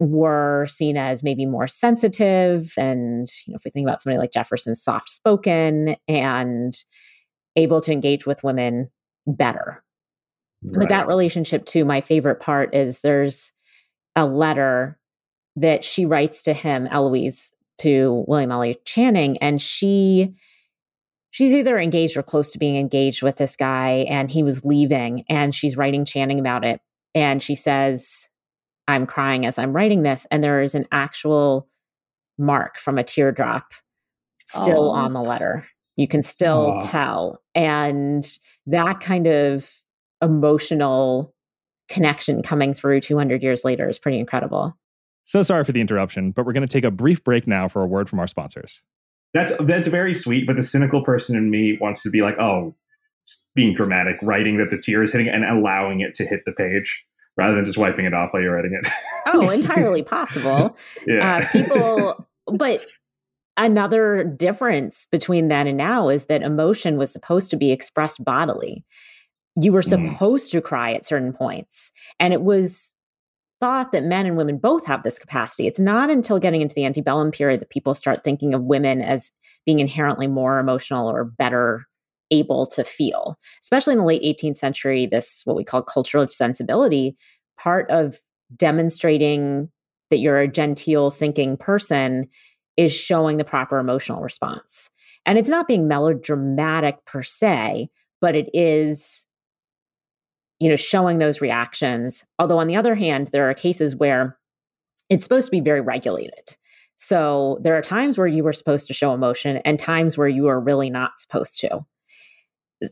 [0.00, 2.72] were seen as maybe more sensitive.
[2.76, 6.74] And, you know, if we think about somebody like Jefferson, soft spoken and
[7.56, 8.90] able to engage with women
[9.26, 9.82] better.
[10.62, 10.80] Right.
[10.80, 13.52] But that relationship, too, my favorite part is there's
[14.16, 14.98] a letter
[15.56, 20.34] that she writes to him, Eloise, to William Ellery Channing, and she
[21.34, 25.24] she's either engaged or close to being engaged with this guy and he was leaving
[25.28, 26.80] and she's writing Channing about it.
[27.14, 28.28] And she says
[28.86, 31.66] i'm crying as i'm writing this and there is an actual
[32.38, 33.72] mark from a teardrop
[34.46, 34.94] still oh.
[34.94, 35.66] on the letter.
[35.96, 36.86] You can still oh.
[36.86, 37.42] tell.
[37.54, 38.26] And
[38.66, 39.70] that kind of
[40.22, 41.34] emotional
[41.88, 44.76] connection coming through 200 years later is pretty incredible.
[45.24, 47.82] So sorry for the interruption but we're going to take a brief break now for
[47.82, 48.82] a word from our sponsors
[49.34, 52.74] that's that's very sweet, but the cynical person in me wants to be like, oh,
[53.54, 57.04] being dramatic, writing that the tear is hitting and allowing it to hit the page
[57.36, 58.88] rather than just wiping it off while you're writing it.
[59.26, 60.76] oh, entirely possible.
[61.06, 61.38] Yeah.
[61.38, 62.86] Uh, people, but
[63.56, 68.84] another difference between then and now is that emotion was supposed to be expressed bodily.
[69.56, 70.12] You were mm.
[70.12, 70.52] supposed mm.
[70.52, 72.94] to cry at certain points, and it was
[73.60, 75.66] thought that men and women both have this capacity.
[75.66, 79.32] It's not until getting into the antebellum period that people start thinking of women as
[79.64, 81.86] being inherently more emotional or better
[82.30, 83.38] able to feel.
[83.62, 87.16] Especially in the late 18th century, this what we call culture of sensibility,
[87.58, 88.20] part of
[88.56, 89.68] demonstrating
[90.10, 92.28] that you're a genteel thinking person
[92.76, 94.90] is showing the proper emotional response.
[95.26, 97.88] And it's not being melodramatic per se,
[98.20, 99.26] but it is
[100.64, 102.24] you know, showing those reactions.
[102.38, 104.38] Although on the other hand, there are cases where
[105.10, 106.56] it's supposed to be very regulated.
[106.96, 110.46] So there are times where you were supposed to show emotion and times where you
[110.46, 111.84] are really not supposed to.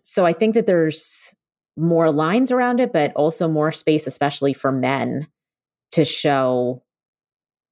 [0.02, 1.34] So I think that there's
[1.74, 5.28] more lines around it, but also more space, especially for men,
[5.92, 6.82] to show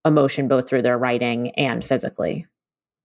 [0.07, 2.47] emotion both through their writing and physically.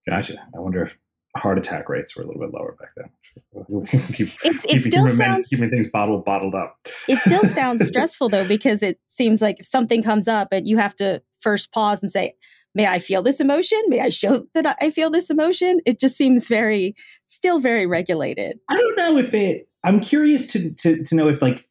[0.08, 0.38] Gotcha.
[0.56, 0.96] I wonder if
[1.36, 3.86] heart attack rates were a little bit lower back then.
[4.12, 6.78] Keep, it's, it still sounds keeping things bottled bottled up.
[7.08, 10.78] It still sounds stressful though because it seems like if something comes up and you
[10.78, 12.34] have to first pause and say,
[12.74, 13.80] "May I feel this emotion?
[13.88, 16.94] May I show that I feel this emotion?" It just seems very
[17.26, 18.58] still very regulated.
[18.68, 19.68] I don't know if it.
[19.84, 21.68] I'm curious to to to know if like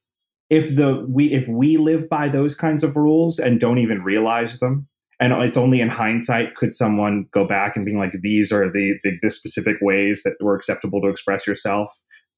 [0.50, 4.60] if the we if we live by those kinds of rules and don't even realize
[4.60, 4.88] them
[5.20, 8.96] and it's only in hindsight could someone go back and being like these are the,
[9.04, 11.92] the, the specific ways that were acceptable to express yourself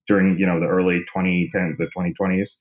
[0.08, 2.56] during you know the early 2010 the 2020s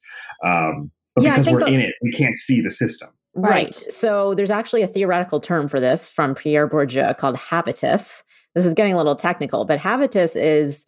[0.44, 3.09] um, but yeah, because we're the, in it we can't see the system.
[3.35, 3.50] Right.
[3.50, 3.74] right.
[3.74, 8.22] So there's actually a theoretical term for this from pierre bourdieu called habitus.
[8.55, 10.87] This is getting a little technical but habitus is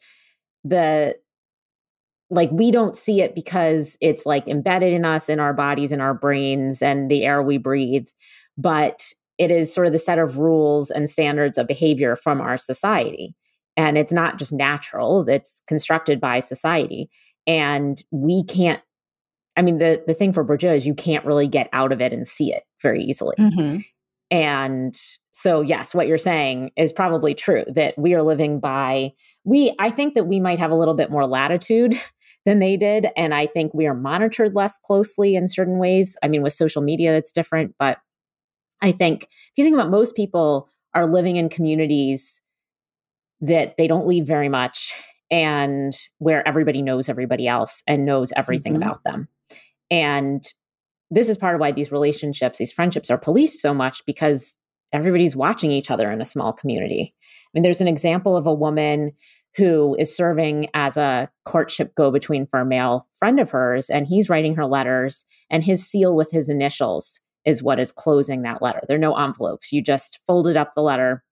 [0.65, 1.17] the
[2.31, 6.01] like we don't see it because it's like embedded in us in our bodies in
[6.01, 8.07] our brains and the air we breathe
[8.59, 12.59] but it is sort of the set of rules and standards of behavior from our
[12.59, 13.35] society.
[13.77, 17.09] And it's not just natural, it's constructed by society.
[17.47, 18.83] And we can't,
[19.57, 22.13] I mean, the, the thing for Bourdieu is you can't really get out of it
[22.13, 23.37] and see it very easily.
[23.39, 23.79] Mm-hmm.
[24.31, 25.01] And
[25.33, 29.13] so, yes, what you're saying is probably true that we are living by,
[29.45, 31.95] we, I think that we might have a little bit more latitude
[32.45, 33.07] than they did.
[33.17, 36.17] And I think we are monitored less closely in certain ways.
[36.23, 37.99] I mean, with social media, it's different, but
[38.81, 42.41] I think if you think about most people are living in communities
[43.41, 44.93] that they don't leave very much
[45.31, 48.83] and where everybody knows everybody else and knows everything mm-hmm.
[48.83, 49.29] about them.
[49.91, 50.45] And
[51.11, 54.57] this is part of why these relationships, these friendships are policed so much because
[54.93, 57.15] everybody's watching each other in a small community.
[57.23, 59.13] I mean, there's an example of a woman
[59.57, 64.07] who is serving as a courtship go between for a male friend of hers, and
[64.07, 68.61] he's writing her letters, and his seal with his initials is what is closing that
[68.61, 68.83] letter.
[68.87, 69.73] There are no envelopes.
[69.73, 71.25] You just folded up the letter,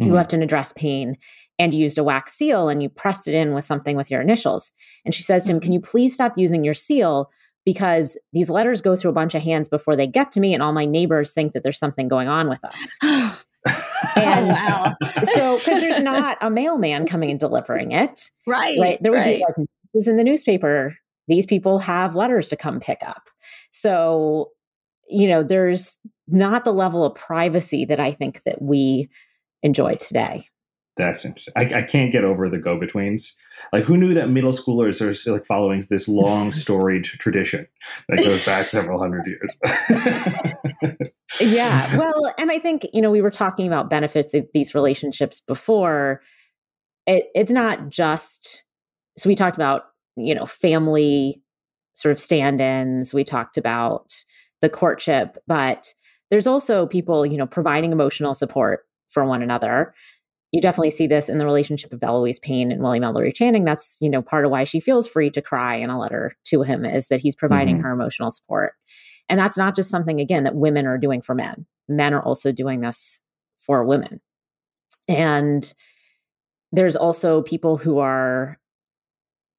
[0.00, 0.08] mm-hmm.
[0.08, 1.16] you left an address pane,
[1.58, 4.20] and you used a wax seal and you pressed it in with something with your
[4.20, 4.70] initials.
[5.04, 7.30] And she says to him, Can you please stop using your seal?
[7.64, 10.62] Because these letters go through a bunch of hands before they get to me, and
[10.62, 13.34] all my neighbors think that there's something going on with us.
[14.14, 14.96] And oh, wow.
[15.24, 18.78] so, because there's not a mailman coming and delivering it, right?
[18.78, 18.98] Right.
[19.02, 19.38] There would right.
[19.38, 20.96] be like this in the newspaper.
[21.26, 23.28] These people have letters to come pick up.
[23.70, 24.50] So,
[25.08, 29.08] you know, there's not the level of privacy that I think that we
[29.62, 30.48] enjoy today.
[30.98, 31.54] That's interesting.
[31.56, 33.34] I, I can't get over the go-betweens.
[33.72, 37.66] Like, who knew that middle schoolers are like following this long storied tradition
[38.08, 39.54] that goes back several hundred years?
[41.40, 41.96] yeah.
[41.98, 46.20] Well, and I think you know we were talking about benefits of these relationships before.
[47.06, 48.64] It, it's not just
[49.16, 49.84] so we talked about
[50.16, 51.40] you know family
[51.94, 53.14] sort of stand-ins.
[53.14, 54.24] We talked about
[54.60, 55.94] the courtship, but
[56.30, 59.94] there's also people you know providing emotional support for one another
[60.52, 63.64] you definitely see this in the relationship of Eloise Payne and William Ellery Channing.
[63.64, 66.62] That's, you know, part of why she feels free to cry in a letter to
[66.62, 67.84] him is that he's providing mm-hmm.
[67.84, 68.72] her emotional support.
[69.28, 71.66] And that's not just something, again, that women are doing for men.
[71.86, 73.20] Men are also doing this
[73.58, 74.20] for women.
[75.06, 75.72] And
[76.72, 78.58] there's also people who are,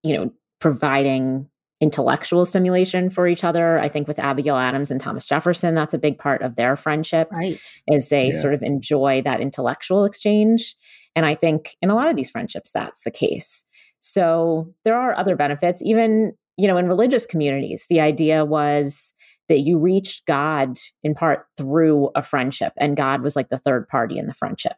[0.01, 1.49] you know, providing
[1.81, 3.79] intellectual stimulation for each other.
[3.79, 7.29] I think with Abigail Adams and Thomas Jefferson, that's a big part of their friendship.
[7.31, 7.59] Right.
[7.87, 8.39] Is they yeah.
[8.39, 10.75] sort of enjoy that intellectual exchange.
[11.15, 13.63] And I think in a lot of these friendships, that's the case.
[13.99, 19.13] So there are other benefits, even, you know, in religious communities, the idea was
[19.47, 23.87] that you reached God in part through a friendship, and God was like the third
[23.87, 24.77] party in the friendship.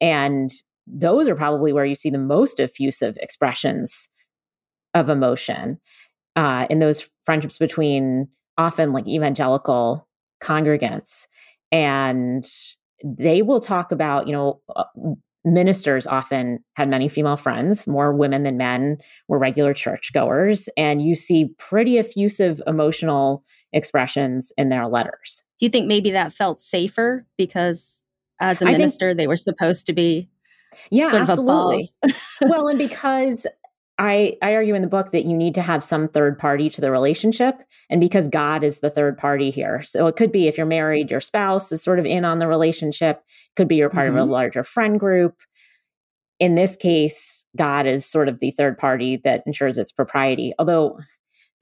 [0.00, 0.50] And
[0.86, 4.08] those are probably where you see the most effusive expressions
[4.94, 5.78] of emotion
[6.36, 10.06] uh, in those friendships between often like evangelical
[10.42, 11.26] congregants
[11.72, 12.46] and
[13.04, 14.84] they will talk about you know uh,
[15.44, 21.14] ministers often had many female friends more women than men were regular churchgoers and you
[21.14, 25.44] see pretty effusive emotional expressions in their letters.
[25.58, 28.02] Do you think maybe that felt safer because
[28.40, 30.28] as a minister think, they were supposed to be
[30.90, 31.88] yeah absolutely.
[32.42, 33.46] well and because
[33.98, 36.80] I, I argue in the book that you need to have some third party to
[36.80, 37.56] the relationship.
[37.88, 39.82] And because God is the third party here.
[39.84, 42.46] So it could be if you're married, your spouse is sort of in on the
[42.46, 43.22] relationship,
[43.56, 44.16] could be you're part mm-hmm.
[44.16, 44.32] of a mm-hmm.
[44.32, 45.36] larger friend group.
[46.38, 50.52] In this case, God is sort of the third party that ensures its propriety.
[50.58, 50.98] Although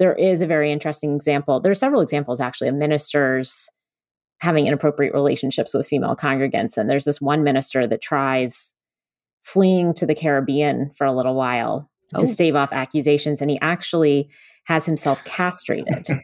[0.01, 1.61] there is a very interesting example.
[1.61, 3.68] There are several examples actually of ministers
[4.40, 6.77] having inappropriate relationships with female congregants.
[6.77, 8.75] And there's this one minister that tries
[9.44, 12.20] fleeing to the Caribbean for a little while oh.
[12.20, 14.29] to stave off accusations, and he actually
[14.64, 16.07] has himself castrated.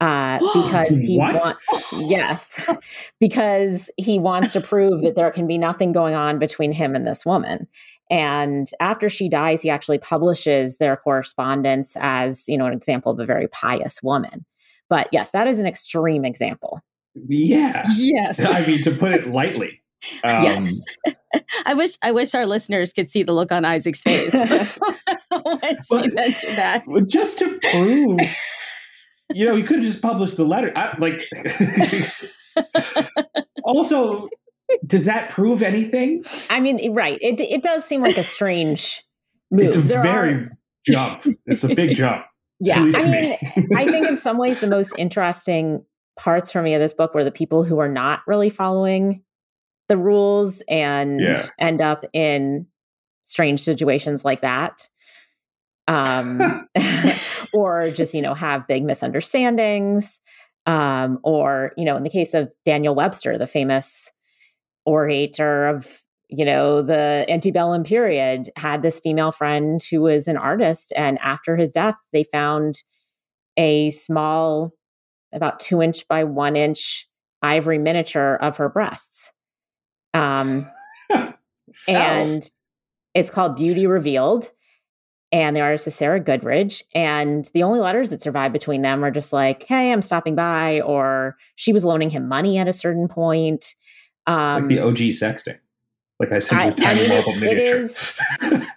[0.00, 1.52] Uh, because he wants
[1.92, 2.60] yes
[3.20, 7.06] because he wants to prove that there can be nothing going on between him and
[7.06, 7.68] this woman.
[8.10, 13.20] And after she dies he actually publishes their correspondence as you know an example of
[13.20, 14.44] a very pious woman.
[14.88, 16.80] But yes that is an extreme example.
[17.14, 17.84] Yeah.
[17.94, 18.44] Yes.
[18.44, 19.81] I mean to put it lightly
[20.24, 20.80] um, yes
[21.66, 24.34] i wish i wish our listeners could see the look on isaac's face
[25.42, 26.84] when she mentioned that.
[27.06, 28.20] Just to prove,
[29.32, 30.72] you know, he could have just published the letter.
[30.76, 31.28] I, like,
[33.64, 34.28] also,
[34.86, 36.24] does that prove anything?
[36.50, 37.18] I mean, right?
[37.20, 39.02] It it does seem like a strange
[39.50, 39.68] move.
[39.68, 40.58] It's a there very are...
[40.86, 41.26] jump.
[41.46, 42.24] It's a big jump.
[42.60, 43.68] Yeah, I mean.
[43.74, 45.84] I think in some ways the most interesting
[46.18, 49.22] parts for me of this book were the people who are not really following
[49.88, 51.46] the rules and yeah.
[51.58, 52.66] end up in
[53.24, 54.88] strange situations like that
[55.88, 56.68] um,
[57.52, 60.20] or just you know have big misunderstandings
[60.66, 64.10] um, or you know in the case of daniel webster the famous
[64.84, 70.92] orator of you know the antebellum period had this female friend who was an artist
[70.96, 72.82] and after his death they found
[73.56, 74.72] a small
[75.32, 77.08] about two inch by one inch
[77.42, 79.32] ivory miniature of her breasts
[80.14, 80.70] um,
[81.88, 82.48] and oh.
[83.14, 84.50] it's called beauty revealed
[85.32, 86.82] and the artist is Sarah Goodridge.
[86.94, 90.82] And the only letters that survive between them are just like, hey, I'm stopping by,
[90.82, 93.74] or she was loaning him money at a certain point.
[94.26, 95.58] Um, it's like the um, OG sexting.
[96.20, 98.18] Like I said, tiny I mean, it, it is.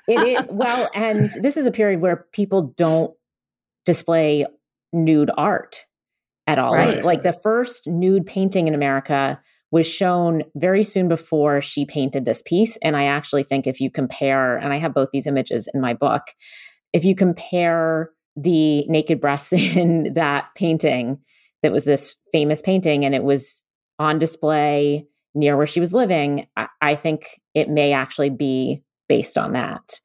[0.07, 3.13] it is well, and this is a period where people don't
[3.85, 4.47] display
[4.93, 5.85] nude art
[6.47, 6.73] at all.
[6.73, 6.95] Right.
[6.95, 9.39] Like, like the first nude painting in America
[9.71, 12.77] was shown very soon before she painted this piece.
[12.81, 15.93] And I actually think if you compare, and I have both these images in my
[15.93, 16.23] book,
[16.93, 21.19] if you compare the naked breasts in that painting,
[21.63, 23.63] that was this famous painting, and it was
[23.97, 29.37] on display near where she was living, I, I think it may actually be based
[29.37, 29.99] on that.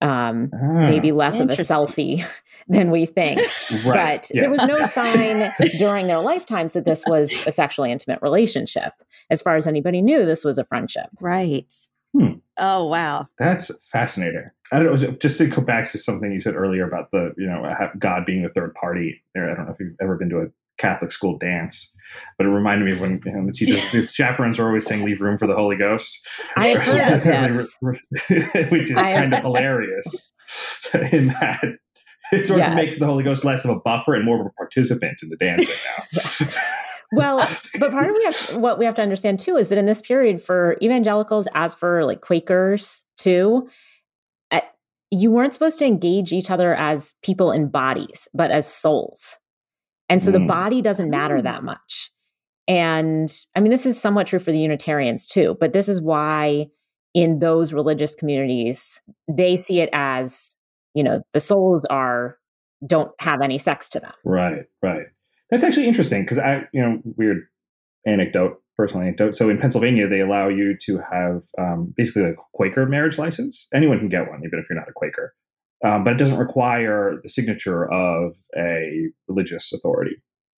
[0.00, 2.24] Um, maybe ah, less of a selfie
[2.68, 3.40] than we think.
[3.84, 4.20] right.
[4.22, 4.42] But yeah.
[4.42, 8.92] there was no sign during their lifetimes that this was a sexually intimate relationship.
[9.30, 11.08] As far as anybody knew, this was a friendship.
[11.20, 11.72] Right.
[12.16, 12.38] Hmm.
[12.56, 14.48] Oh wow, that's fascinating.
[14.72, 15.10] I don't know.
[15.20, 18.42] Just to go back to something you said earlier about the you know God being
[18.42, 19.22] the third party.
[19.36, 20.46] I don't know if you've ever been to a
[20.78, 21.96] Catholic school dance,
[22.36, 25.04] but it reminded me of when you know, the teachers, the chaperones were always saying,
[25.04, 27.76] "Leave room for the Holy Ghost," I heard this.
[28.70, 30.32] which is kind of hilarious.
[31.10, 31.64] In that,
[32.32, 32.70] it sort yes.
[32.70, 35.28] of makes the Holy Ghost less of a buffer and more of a participant in
[35.28, 36.48] the dancing now.
[37.12, 37.38] well,
[37.78, 40.00] but part of we have, what we have to understand too is that in this
[40.00, 43.68] period, for evangelicals, as for like Quakers too,
[44.50, 44.60] uh,
[45.10, 49.38] you weren't supposed to engage each other as people in bodies, but as souls.
[50.08, 50.34] And so mm.
[50.34, 52.10] the body doesn't matter that much.
[52.68, 56.66] And I mean, this is somewhat true for the Unitarians too, but this is why
[57.14, 60.56] in those religious communities, they see it as,
[60.94, 62.38] you know, the souls are,
[62.86, 64.12] don't have any sex to them.
[64.24, 65.06] Right, right.
[65.50, 67.38] That's actually interesting because I, you know, weird
[68.04, 69.34] anecdote, personal anecdote.
[69.36, 73.68] So in Pennsylvania, they allow you to have um, basically a Quaker marriage license.
[73.72, 75.34] Anyone can get one, even if you're not a Quaker
[75.84, 80.16] um, but it doesn't require the signature of a religious authority.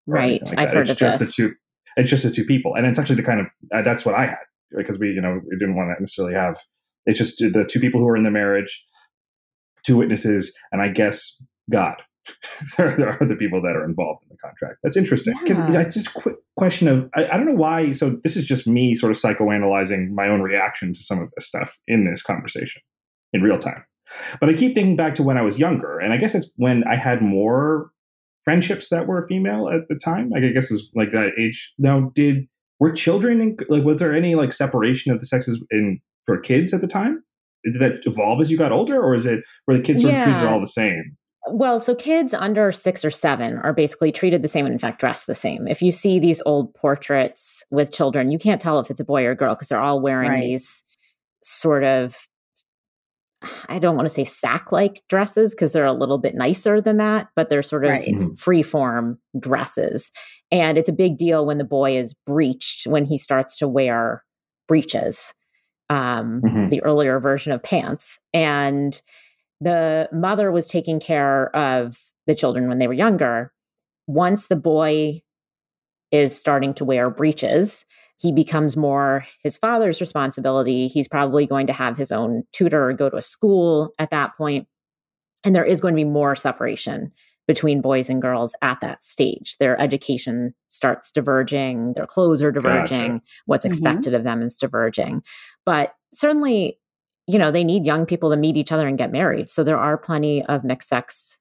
[0.07, 1.37] Right, like I've heard it's of just this.
[1.37, 1.55] The two,
[1.97, 4.27] it's just the two people, and it's actually the kind of uh, that's what I
[4.27, 4.45] had
[4.77, 6.59] because we, you know, we didn't want to necessarily have.
[7.07, 8.83] It's just the two people who are in the marriage,
[9.85, 12.03] two witnesses, and I guess God.
[12.77, 14.79] there, are the people that are involved in the contract.
[14.83, 15.79] That's interesting because yeah.
[15.79, 17.93] I just quick question of I, I don't know why.
[17.93, 21.47] So this is just me sort of psychoanalyzing my own reaction to some of this
[21.47, 22.83] stuff in this conversation
[23.33, 23.85] in real time.
[24.41, 26.85] But I keep thinking back to when I was younger, and I guess it's when
[26.85, 27.91] I had more
[28.45, 30.31] friendships that were female at the time.
[30.31, 31.73] Like I guess is like that age.
[31.79, 32.47] Now, did
[32.79, 36.73] were children in, like was there any like separation of the sexes in for kids
[36.73, 37.23] at the time?
[37.65, 40.21] Did that evolve as you got older, or is it where the kids sort yeah.
[40.21, 41.17] of treated all the same?
[41.49, 44.99] Well, so kids under six or seven are basically treated the same and, in fact,
[44.99, 45.69] dressed the same.
[45.69, 49.25] If you see these old portraits with children, you can't tell if it's a boy
[49.25, 50.43] or a girl because they're all wearing right.
[50.43, 50.83] these
[51.45, 52.17] sort of
[53.69, 56.97] I don't want to say sack like dresses because they're a little bit nicer than
[56.99, 58.09] that, but they're sort of right.
[58.09, 58.35] Mm-hmm.
[58.35, 60.11] free form dresses.
[60.51, 64.25] And it's a big deal when the boy is breeched, when he starts to wear
[64.69, 65.35] breeches,
[65.91, 66.69] um, mm-hmm.
[66.69, 68.19] the earlier version of pants.
[68.33, 69.01] And
[69.61, 73.53] the mother was taking care of the children when they were younger.
[74.07, 75.23] Once the boy
[76.13, 77.85] is starting to wear breeches,
[78.19, 80.89] he becomes more his father's responsibility.
[80.89, 84.37] He's probably going to have his own tutor or go to a school at that
[84.37, 84.67] point.
[85.45, 87.13] And there is going to be more separation
[87.47, 89.57] between boys and girls at that stage.
[89.59, 93.25] Their education starts diverging, their clothes are diverging, gotcha.
[93.45, 93.71] what's mm-hmm.
[93.71, 95.23] expected of them is diverging.
[95.65, 96.79] But certainly,
[97.29, 99.49] you know, they need young people to meet each other and get married.
[99.49, 101.39] So there are plenty of mixed sex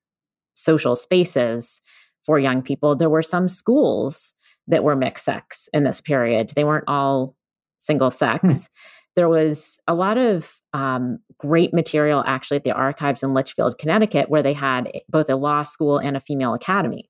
[0.54, 1.82] social spaces
[2.24, 2.96] for young people.
[2.96, 4.36] There were some schools
[4.68, 6.52] that were mixed sex in this period.
[6.56, 7.36] They weren't all
[7.80, 8.42] single sex.
[8.44, 8.82] Hmm.
[9.16, 14.30] There was a lot of um, great material actually at the archives in Litchfield, Connecticut,
[14.30, 17.10] where they had both a law school and a female academy.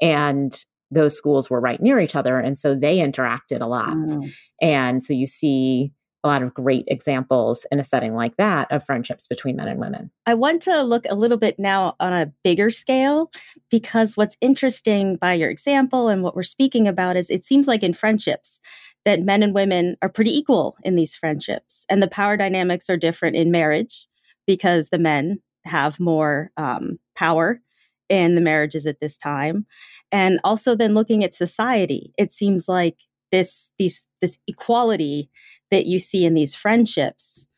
[0.00, 0.56] And
[0.90, 2.38] those schools were right near each other.
[2.38, 3.94] And so they interacted a lot.
[3.94, 4.32] Mm.
[4.62, 5.92] And so you see
[6.24, 9.78] a lot of great examples in a setting like that of friendships between men and
[9.78, 10.10] women.
[10.26, 13.30] I want to look a little bit now on a bigger scale
[13.70, 17.82] because what's interesting by your example and what we're speaking about is it seems like
[17.82, 18.58] in friendships
[19.04, 22.96] that men and women are pretty equal in these friendships and the power dynamics are
[22.96, 24.08] different in marriage
[24.46, 27.60] because the men have more um, power
[28.08, 29.66] in the marriages at this time
[30.12, 32.96] and also then looking at society it seems like
[33.34, 35.30] this these this equality
[35.74, 37.48] that you see in these friendships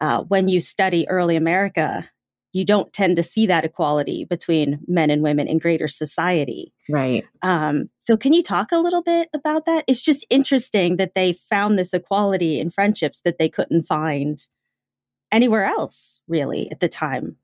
[0.00, 2.10] uh, when you study early America.
[2.52, 6.72] You don't tend to see that equality between men and women in greater society.
[6.88, 7.24] Right.
[7.42, 9.84] Um, so, can you talk a little bit about that?
[9.86, 14.40] It's just interesting that they found this equality in friendships that they couldn't find
[15.32, 17.36] anywhere else, really, at the time.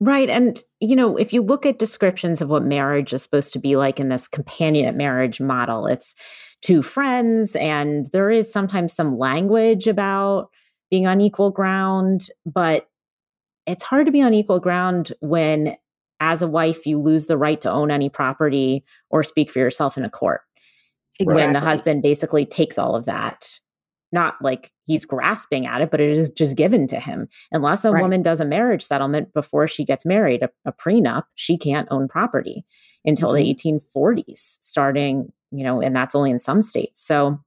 [0.00, 0.28] Right.
[0.28, 3.76] And, you know, if you look at descriptions of what marriage is supposed to be
[3.76, 6.14] like in this companionate marriage model, it's
[6.62, 10.50] two friends, and there is sometimes some language about
[10.90, 12.88] being on equal ground, but
[13.66, 15.76] it's hard to be on equal ground when,
[16.20, 19.96] as a wife, you lose the right to own any property or speak for yourself
[19.96, 20.42] in a court.
[21.18, 21.44] Exactly.
[21.44, 23.60] When the husband basically takes all of that
[24.14, 27.28] not like he's grasping at it, but it is just given to him.
[27.52, 28.00] Unless a right.
[28.00, 32.08] woman does a marriage settlement before she gets married, a, a prenup, she can't own
[32.08, 32.64] property
[33.04, 33.68] until mm-hmm.
[33.68, 37.04] the 1840s, starting, you know, and that's only in some states.
[37.04, 37.38] So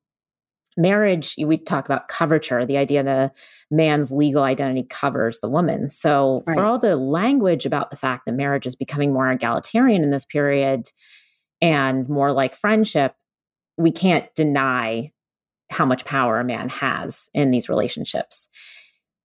[0.78, 3.32] marriage, we talk about coverture, the idea the
[3.72, 5.89] man's legal identity covers the woman.
[5.89, 6.55] So, right.
[6.55, 10.26] for all the language about the fact that marriage is becoming more egalitarian in this
[10.26, 10.91] period
[11.61, 13.15] and more like friendship,
[13.78, 15.11] we can't deny
[15.70, 18.49] how much power a man has in these relationships.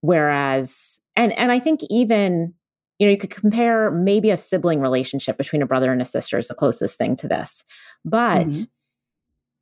[0.01, 2.53] Whereas, and and I think even
[2.99, 6.37] you know you could compare maybe a sibling relationship between a brother and a sister
[6.37, 7.63] is the closest thing to this,
[8.03, 8.63] but mm-hmm.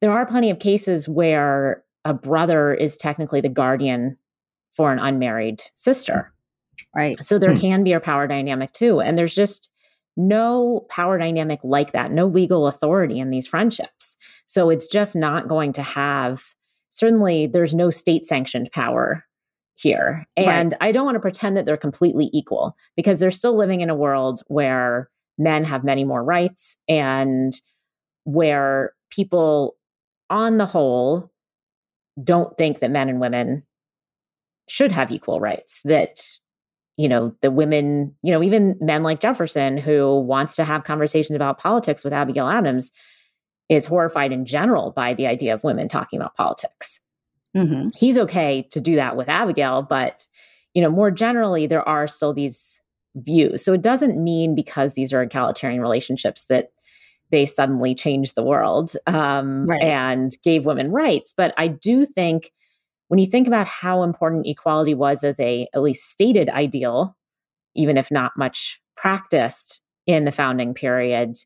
[0.01, 4.17] there are plenty of cases where a brother is technically the guardian
[4.71, 6.33] for an unmarried sister.
[6.95, 7.23] Right.
[7.23, 7.59] So there hmm.
[7.59, 8.99] can be a power dynamic too.
[8.99, 9.69] And there's just
[10.17, 14.17] no power dynamic like that, no legal authority in these friendships.
[14.45, 16.53] So it's just not going to have,
[16.91, 19.25] certainly, there's no state sanctioned power
[19.75, 20.27] here.
[20.37, 20.89] And right.
[20.89, 23.95] I don't want to pretend that they're completely equal because they're still living in a
[23.95, 27.59] world where men have many more rights and
[28.25, 29.75] where people,
[30.29, 31.31] on the whole,
[32.23, 33.63] don't think that men and women
[34.67, 36.21] should have equal rights, that
[36.97, 41.35] you know, the women, you know, even men like Jefferson, who wants to have conversations
[41.35, 42.91] about politics with Abigail Adams,
[43.71, 46.99] is horrified in general by the idea of women talking about politics.
[47.55, 47.89] Mm-hmm.
[47.95, 50.27] He's okay to do that with Abigail, but,
[50.73, 52.81] you know, more generally, there are still these
[53.15, 53.63] views.
[53.63, 56.71] So it doesn't mean because these are egalitarian relationships that
[57.31, 59.81] they suddenly changed the world um, right.
[59.81, 61.33] and gave women rights.
[61.35, 62.51] But I do think
[63.07, 67.15] when you think about how important equality was as a at least stated ideal,
[67.73, 71.37] even if not much practiced in the founding period,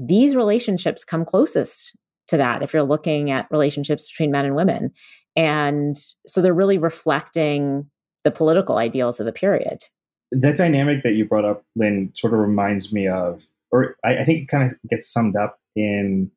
[0.00, 1.94] these relationships come closest
[2.28, 4.92] to that if you're looking at relationships between men and women.
[5.36, 5.96] And
[6.26, 7.88] so they're really reflecting
[8.24, 9.78] the political ideals of the period.
[10.32, 14.24] That dynamic that you brought up, Lynn, sort of reminds me of, or I, I
[14.24, 16.30] think it kind of gets summed up in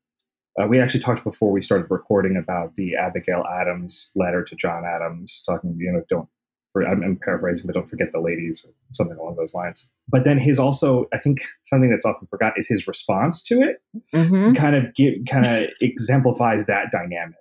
[0.61, 4.83] uh, we actually talked before we started recording about the Abigail Adams letter to John
[4.85, 6.29] Adams, talking, you know, don't,
[6.71, 9.91] for, I'm, I'm, paraphrasing, but don't forget the ladies, or something along those lines.
[10.09, 13.77] But then his also, I think something that's often forgot is his response to it
[14.13, 14.53] mm-hmm.
[14.53, 17.35] kind of give, kind of exemplifies that dynamic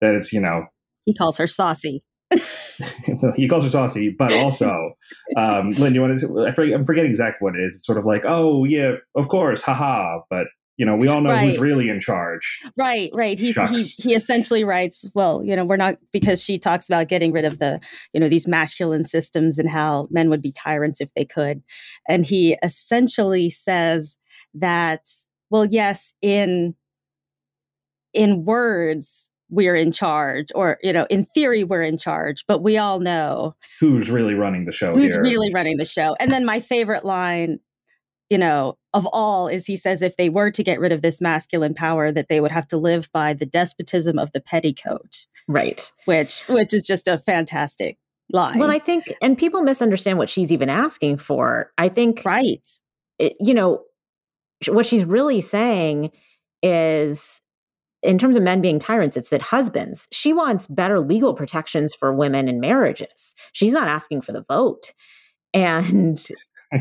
[0.00, 0.66] that it's, you know,
[1.04, 2.04] he calls her saucy.
[3.36, 4.92] he calls her saucy, but also,
[5.36, 6.46] um, Lynn, you want to?
[6.46, 7.76] I forget, I'm forgetting exactly what it is.
[7.76, 10.20] It's sort of like, oh yeah, of course, haha.
[10.30, 10.46] But
[10.76, 11.44] you know, we all know right.
[11.44, 12.60] who's really in charge.
[12.76, 13.38] Right, right.
[13.38, 17.32] He's he he essentially writes, well, you know, we're not because she talks about getting
[17.32, 17.80] rid of the,
[18.12, 21.62] you know, these masculine systems and how men would be tyrants if they could.
[22.08, 24.16] And he essentially says
[24.54, 25.08] that,
[25.50, 26.74] well, yes, in
[28.14, 32.78] in words, we're in charge or you know in theory we're in charge but we
[32.78, 35.22] all know who's really running the show who's here.
[35.22, 37.58] really running the show and then my favorite line
[38.32, 41.20] you know, of all is he says if they were to get rid of this
[41.20, 45.26] masculine power, that they would have to live by the despotism of the petticoat.
[45.46, 45.92] Right.
[46.06, 47.98] Which which is just a fantastic
[48.32, 48.58] line.
[48.58, 51.72] Well, I think and people misunderstand what she's even asking for.
[51.76, 52.66] I think Right.
[53.18, 53.82] It, you know,
[54.66, 56.10] what she's really saying
[56.62, 57.42] is
[58.02, 62.14] in terms of men being tyrants, it's that husbands, she wants better legal protections for
[62.14, 63.34] women in marriages.
[63.52, 64.94] She's not asking for the vote.
[65.52, 66.26] And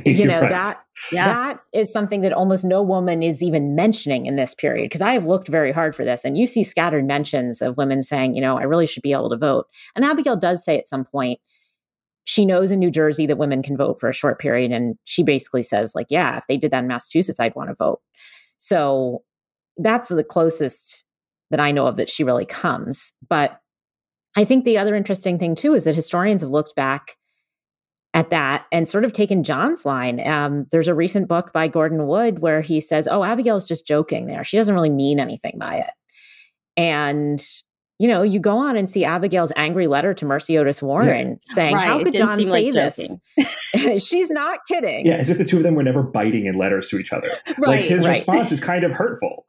[0.06, 0.82] you know that
[1.12, 1.26] yeah.
[1.26, 5.14] that is something that almost no woman is even mentioning in this period because i
[5.14, 8.42] have looked very hard for this and you see scattered mentions of women saying you
[8.42, 9.68] know i really should be able to vote.
[9.96, 11.39] And abigail does say at some point
[12.24, 15.24] she knows in new jersey that women can vote for a short period and she
[15.24, 18.00] basically says like yeah if they did that in massachusetts i'd want to vote.
[18.58, 19.24] So
[19.78, 21.06] that's the closest
[21.50, 23.60] that i know of that she really comes but
[24.38, 27.18] i think the other interesting thing too is that historians have looked back
[28.14, 30.26] at that and sort of taken John's line.
[30.28, 34.26] Um, there's a recent book by Gordon Wood where he says, Oh, Abigail's just joking
[34.26, 34.43] there.
[34.43, 35.91] She doesn't really mean anything by it.
[36.76, 37.41] And,
[37.99, 41.53] you know, you go on and see Abigail's angry letter to Mercy Otis Warren yeah.
[41.53, 41.86] saying, right.
[41.86, 42.99] How could John say like this?
[44.05, 45.05] She's not kidding.
[45.05, 47.30] Yeah, as if the two of them were never biting in letters to each other.
[47.47, 48.18] right, like his right.
[48.18, 49.45] response is kind of hurtful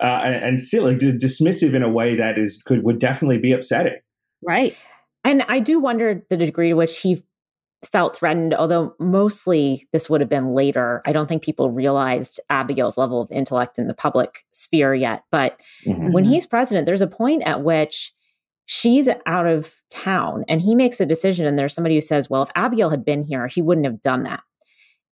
[0.00, 3.96] uh, and, and silly, dismissive in a way that is could would definitely be upsetting.
[4.42, 4.76] Right.
[5.24, 7.24] And I do wonder the degree to which he
[7.86, 11.02] felt threatened, although mostly this would have been later.
[11.06, 15.24] I don't think people realized Abigail's level of intellect in the public sphere yet.
[15.30, 16.12] But mm-hmm.
[16.12, 18.12] when he's president, there's a point at which
[18.66, 21.46] she's out of town and he makes a decision.
[21.46, 24.22] And there's somebody who says, well, if Abigail had been here, he wouldn't have done
[24.24, 24.42] that.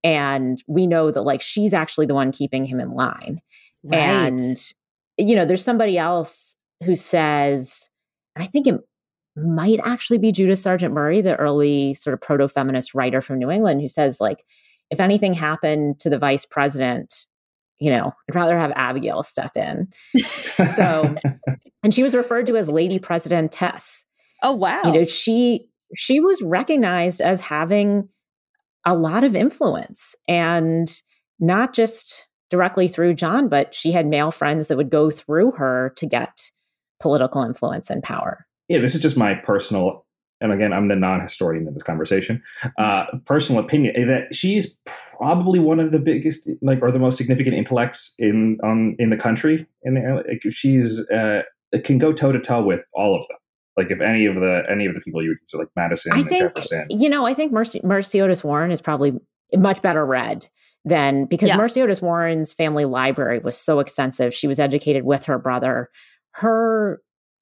[0.03, 3.41] And we know that like she's actually the one keeping him in line.
[3.83, 3.99] Right.
[3.99, 4.73] And,
[5.19, 7.91] you know, there's somebody else who says,
[8.37, 8.81] I think it
[9.37, 13.51] might actually be Judith Sargent Murray, the early sort of proto feminist writer from New
[13.51, 14.45] England, who says, like,
[14.91, 17.27] if anything happened to the vice president,
[17.79, 19.89] you know, I'd rather have Abigail step in.
[20.65, 21.15] So
[21.83, 24.05] And she was referred to as Lady Presidentess.
[24.43, 24.83] Oh wow.
[24.85, 28.09] You know, she she was recognized as having
[28.87, 30.91] a lot of influence and
[31.39, 35.93] not just directly through John, but she had male friends that would go through her
[35.97, 36.51] to get
[37.01, 38.47] political influence and power.
[38.71, 40.07] Yeah, this is just my personal,
[40.41, 42.41] and again, I'm the non-historian in this conversation.
[42.79, 44.79] Uh, personal opinion eh, that she's
[45.19, 49.17] probably one of the biggest, like, or the most significant intellects in on in the
[49.17, 49.67] country.
[49.83, 51.43] And like, she's uh,
[51.85, 53.39] can go toe to toe with all of them.
[53.77, 56.23] Like if any of the any of the people you would consider like Madison, I
[56.23, 56.87] think Jefferson.
[56.91, 59.19] you know, I think Mercy, Mercy Otis Warren is probably
[59.55, 60.47] much better read
[60.85, 61.57] than because yeah.
[61.57, 64.33] Mercy Otis Warren's family library was so extensive.
[64.33, 65.89] She was educated with her brother.
[66.33, 67.01] Her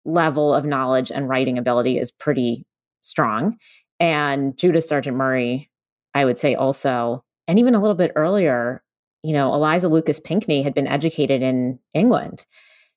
[0.08, 2.64] level of knowledge and writing ability is pretty
[3.00, 3.56] strong.
[4.00, 5.70] And Judith Sargent Murray,
[6.14, 8.82] I would say also, and even a little bit earlier,
[9.22, 12.46] you know, Eliza Lucas Pinckney had been educated in England.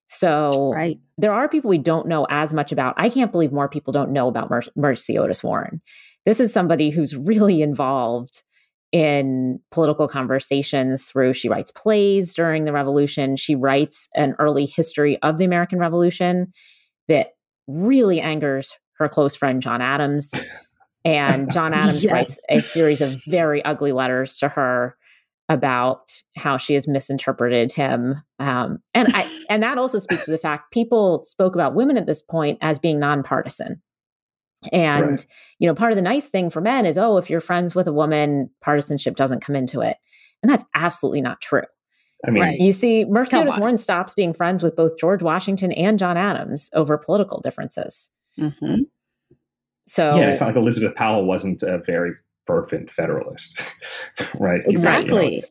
[0.07, 0.99] So right.
[1.17, 2.95] there are people we don't know as much about.
[2.97, 5.81] I can't believe more people don't know about Mer- Mercy Otis Warren.
[6.25, 8.43] This is somebody who's really involved
[8.91, 15.17] in political conversations through she writes plays during the revolution she writes an early history
[15.21, 16.51] of the american revolution
[17.07, 17.31] that
[17.67, 20.33] really angers her close friend john adams.
[21.03, 22.11] And john adams yes.
[22.11, 24.95] writes a series of very ugly letters to her
[25.49, 28.15] about how she has misinterpreted him.
[28.39, 32.05] Um, and i and that also speaks to the fact people spoke about women at
[32.05, 33.81] this point as being nonpartisan.
[34.71, 35.27] And right.
[35.59, 37.87] you know part of the nice thing for men is oh if you're friends with
[37.87, 39.97] a woman partisanship doesn't come into it.
[40.43, 41.63] And that's absolutely not true
[42.25, 42.59] I mean, right.
[42.59, 46.69] you see, Mercy Otis Warren stops being friends with both George Washington and John Adams
[46.73, 48.11] over political differences.
[48.37, 48.83] Mm-hmm.
[49.87, 52.11] So, yeah, it's not like Elizabeth Powel wasn't a very
[52.45, 53.65] fervent Federalist,
[54.39, 54.61] right?
[54.65, 55.43] Exactly.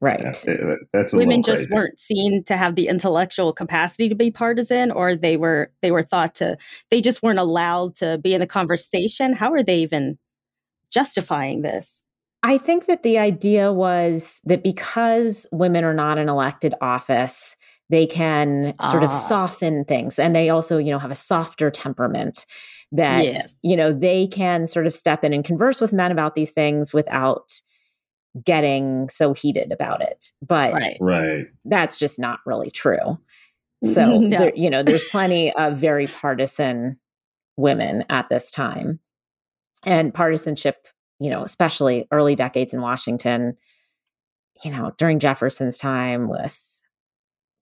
[0.00, 0.20] Right.
[0.20, 5.14] Yeah, that's women just weren't seen to have the intellectual capacity to be partisan, or
[5.16, 6.58] they were they were thought to
[6.90, 9.32] they just weren't allowed to be in a conversation.
[9.32, 10.18] How are they even
[10.90, 12.03] justifying this?
[12.44, 17.56] I think that the idea was that because women are not in elected office,
[17.88, 19.06] they can sort ah.
[19.06, 22.44] of soften things, and they also, you know, have a softer temperament.
[22.92, 23.56] That yes.
[23.62, 26.92] you know they can sort of step in and converse with men about these things
[26.92, 27.60] without
[28.44, 30.32] getting so heated about it.
[30.46, 30.96] But right.
[31.00, 31.46] right.
[31.64, 33.18] that's just not really true.
[33.84, 34.38] So, no.
[34.38, 36.98] there, you know, there's plenty of very partisan
[37.56, 39.00] women at this time.
[39.86, 40.88] And partisanship,
[41.18, 43.56] you know, especially early decades in Washington,
[44.64, 46.82] you know, during Jefferson's time with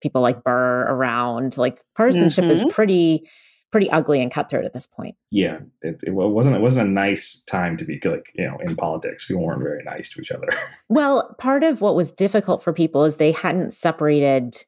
[0.02, 2.66] people like Burr around, like partisanship mm-hmm.
[2.66, 3.28] is pretty
[3.70, 5.16] pretty ugly and cutthroat at this point.
[5.30, 8.76] Yeah, it, it, wasn't it wasn't a nice time to be like you know in
[8.76, 9.28] politics.
[9.28, 10.48] We weren't very nice to each other.
[10.88, 14.62] Well, part of what was difficult for people is they hadn't separated.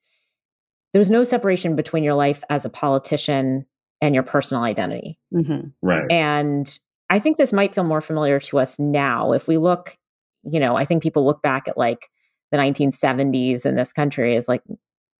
[0.94, 3.66] There was no separation between your life as a politician
[4.00, 5.18] and your personal identity.
[5.34, 5.68] Mm-hmm.
[5.82, 6.10] Right.
[6.10, 6.78] And
[7.14, 9.30] I think this might feel more familiar to us now.
[9.30, 9.96] If we look,
[10.42, 12.08] you know, I think people look back at like
[12.50, 14.62] the 1970s in this country as like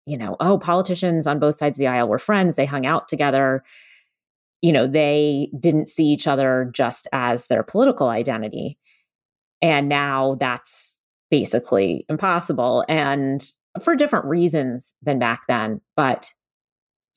[0.05, 2.57] you know, oh, politicians on both sides of the aisle were friends.
[2.57, 3.63] They hung out together.
[4.61, 8.77] You know, they didn't see each other just as their political identity.
[9.63, 10.97] And now that's
[11.31, 13.49] basically impossible and
[13.81, 15.81] for different reasons than back then.
[15.95, 16.33] But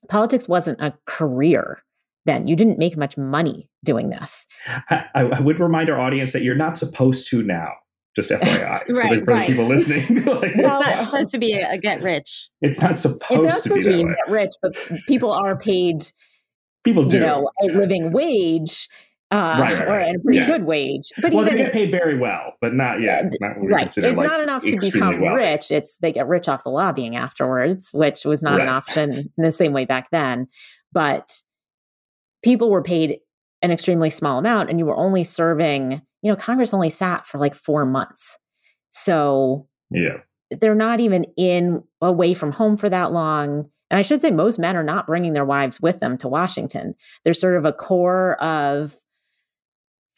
[0.08, 1.82] politics wasn't a career
[2.28, 2.48] then.
[2.48, 4.46] You didn't make much money doing this.
[4.90, 7.72] I, I would remind our audience that you're not supposed to now.
[8.16, 9.48] Just FYI right, for, the, for right.
[9.48, 10.26] the people listening.
[10.26, 12.50] like, well, it's not supposed to be a, a, get rich.
[12.62, 14.76] It's not supposed it's not supposed to be, to be get rich, but
[15.08, 16.12] people are paid.
[16.84, 17.18] People do.
[17.18, 18.90] You know, a living wage.
[19.30, 20.48] Uh, right, right, or a pretty yeah.
[20.48, 23.26] good wage, but well, even they get paid very well, but not yet.
[23.42, 25.34] Not right, it's like not enough to become well.
[25.34, 25.70] rich.
[25.70, 29.52] It's they get rich off the lobbying afterwards, which was not an option in the
[29.52, 30.48] same way back then.
[30.94, 31.42] But
[32.48, 33.20] people were paid
[33.62, 37.38] an extremely small amount, and you were only serving you know, Congress only sat for
[37.38, 38.38] like four months.
[38.92, 40.18] So yeah,
[40.60, 43.70] they're not even in away from home for that long.
[43.90, 46.96] And I should say, most men are not bringing their wives with them to Washington.
[47.24, 48.96] There's sort of a core of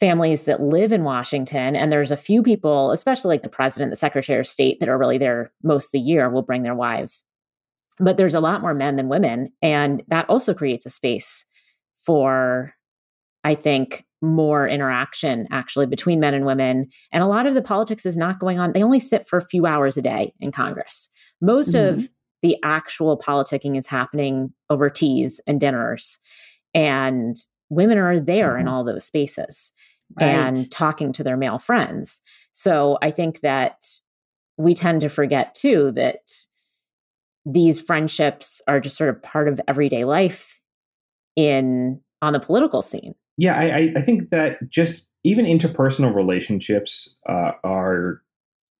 [0.00, 1.76] families that live in Washington.
[1.76, 4.98] And there's a few people, especially like the president, the secretary of state, that are
[4.98, 7.24] really there most of the year, will bring their wives.
[8.00, 9.52] But there's a lot more men than women.
[9.60, 11.44] And that also creates a space
[12.04, 12.74] for,
[13.44, 16.88] I think, more interaction actually between men and women.
[17.10, 18.72] And a lot of the politics is not going on.
[18.72, 21.08] They only sit for a few hours a day in Congress.
[21.40, 21.94] Most mm-hmm.
[21.94, 22.08] of
[22.42, 26.18] the actual politicking is happening over teas and dinners.
[26.74, 27.36] And
[27.70, 28.62] women are there mm-hmm.
[28.62, 29.72] in all those spaces
[30.18, 30.26] right.
[30.26, 32.20] and talking to their male friends.
[32.52, 33.84] So I think that
[34.56, 36.20] we tend to forget too that
[37.46, 40.59] these friendships are just sort of part of everyday life
[41.46, 43.14] in on the political scene.
[43.36, 48.22] Yeah, I, I think that just even interpersonal relationships uh, are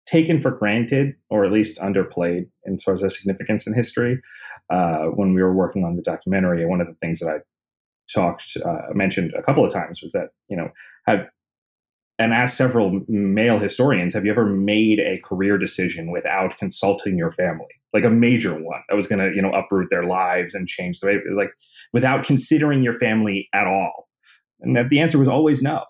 [0.06, 4.20] taken for granted or at least underplayed in terms of significance in history.
[4.68, 7.38] Uh, when we were working on the documentary, one of the things that I
[8.12, 10.68] talked uh, mentioned a couple of times was that you know
[11.06, 11.26] have
[12.20, 17.32] and asked several male historians, have you ever made a career decision without consulting your
[17.32, 17.64] family?
[17.94, 21.00] Like a major one that was going to, you know, uproot their lives and change
[21.00, 21.54] the way it was like
[21.94, 24.06] without considering your family at all.
[24.60, 25.84] And that the answer was always no.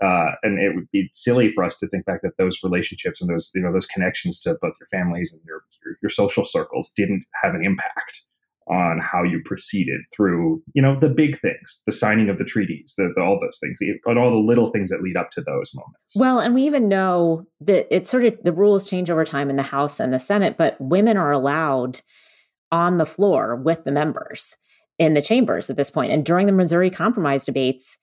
[0.00, 3.28] Uh, and it would be silly for us to think back that those relationships and
[3.28, 6.92] those, you know, those connections to both your families and your, your, your social circles
[6.96, 8.22] didn't have an impact
[8.68, 12.94] on how you proceeded through, you know, the big things, the signing of the treaties,
[12.96, 15.70] the, the, all those things, and all the little things that lead up to those
[15.74, 16.14] moments.
[16.16, 19.56] Well, and we even know that it's sort of the rules change over time in
[19.56, 22.00] the House and the Senate, but women are allowed
[22.72, 24.56] on the floor with the members
[24.98, 26.12] in the chambers at this point.
[26.12, 27.98] And during the Missouri Compromise debates,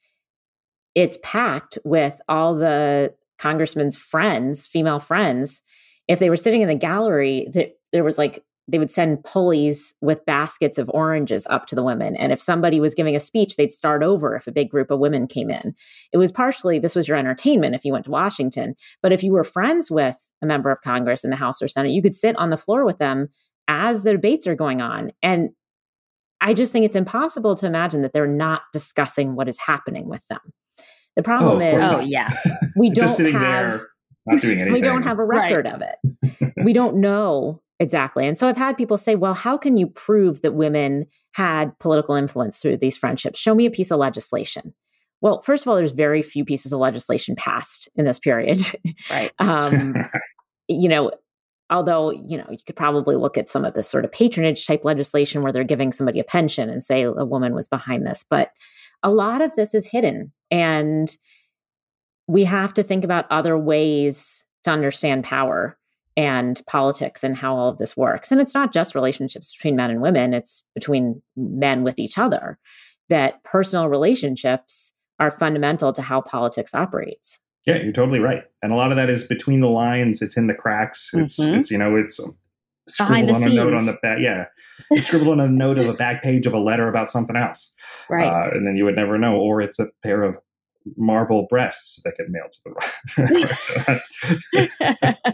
[0.94, 5.64] it's packed with all the congressman's friends, female friends.
[6.08, 7.48] If they were sitting in the gallery,
[7.92, 12.16] there was like they would send pulleys with baskets of oranges up to the women.
[12.16, 15.00] And if somebody was giving a speech, they'd start over if a big group of
[15.00, 15.76] women came in.
[16.14, 18.76] It was partially, this was your entertainment if you went to Washington.
[19.02, 21.92] But if you were friends with a member of Congress in the House or Senate,
[21.92, 23.30] you could sit on the floor with them
[23.68, 25.12] as the debates are going on.
[25.22, 25.50] And
[26.40, 30.26] I just think it's impossible to imagine that they're not discussing what is happening with
[30.28, 30.40] them.
[31.16, 32.32] The problem oh, is, oh yeah,
[32.76, 33.82] we don't have,
[34.34, 35.74] there, We don't have a record right.
[35.74, 36.54] of it.
[36.64, 38.28] we don't know Exactly.
[38.28, 42.14] And so I've had people say, well, how can you prove that women had political
[42.14, 43.40] influence through these friendships?
[43.40, 44.76] Show me a piece of legislation.
[45.20, 48.60] Well, first of all, there's very few pieces of legislation passed in this period.
[49.10, 49.32] Right.
[49.40, 49.96] um,
[50.68, 51.10] you know,
[51.72, 54.86] although, you know, you could probably look at some of this sort of patronage type
[54.86, 58.24] legislation where they're giving somebody a pension and say a woman was behind this.
[58.30, 58.52] But
[59.02, 60.32] a lot of this is hidden.
[60.52, 61.10] And
[62.28, 65.80] we have to think about other ways to understand power
[66.18, 68.32] and politics and how all of this works.
[68.32, 72.58] And it's not just relationships between men and women, it's between men with each other.
[73.10, 77.40] That personal relationships are fundamental to how politics operates.
[77.66, 78.44] Yeah, you're totally right.
[78.64, 81.12] And a lot of that is between the lines, it's in the cracks.
[81.14, 81.60] It's, mm-hmm.
[81.60, 82.20] it's you know, it's
[82.88, 83.54] scribbled on scenes.
[83.54, 84.18] a note on the back.
[84.20, 84.46] Yeah.
[84.90, 87.72] It's scribbled on a note of a back page of a letter about something else.
[88.10, 88.28] Right.
[88.28, 89.36] Uh, and then you would never know.
[89.36, 90.38] Or it's a pair of
[90.98, 92.72] marble breasts that get mailed to the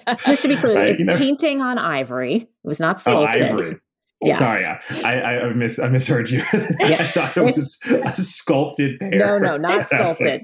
[0.04, 0.20] right.
[0.26, 1.18] Just to be clear, right, it's you know?
[1.18, 2.36] painting on ivory.
[2.36, 3.76] It was not oh, sculpted.
[3.76, 3.80] Oh,
[4.20, 4.39] Yes.
[4.39, 4.66] Sorry,
[5.06, 6.41] I, I, mis- I misheard you.
[6.54, 9.12] I thought it was a sculpted pair.
[9.12, 10.41] No, no, not sculpted.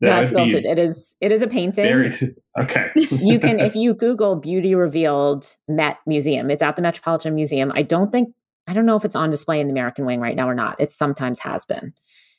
[0.00, 0.64] not sculpted.
[0.64, 1.14] It is.
[1.20, 1.84] It is a painting.
[1.84, 2.12] Very,
[2.60, 2.90] okay.
[2.96, 7.70] you can, if you Google "beauty revealed Met Museum," it's at the Metropolitan Museum.
[7.76, 8.30] I don't think,
[8.66, 10.80] I don't know if it's on display in the American Wing right now or not.
[10.80, 11.92] It sometimes has been.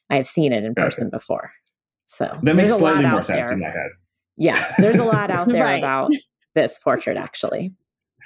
[0.09, 1.15] I have seen it in person okay.
[1.15, 1.53] before.
[2.07, 3.53] So that makes slightly more sense there.
[3.53, 3.89] in my head.
[4.37, 5.79] Yes, there's a lot out there right.
[5.79, 6.11] about
[6.55, 7.73] this portrait actually.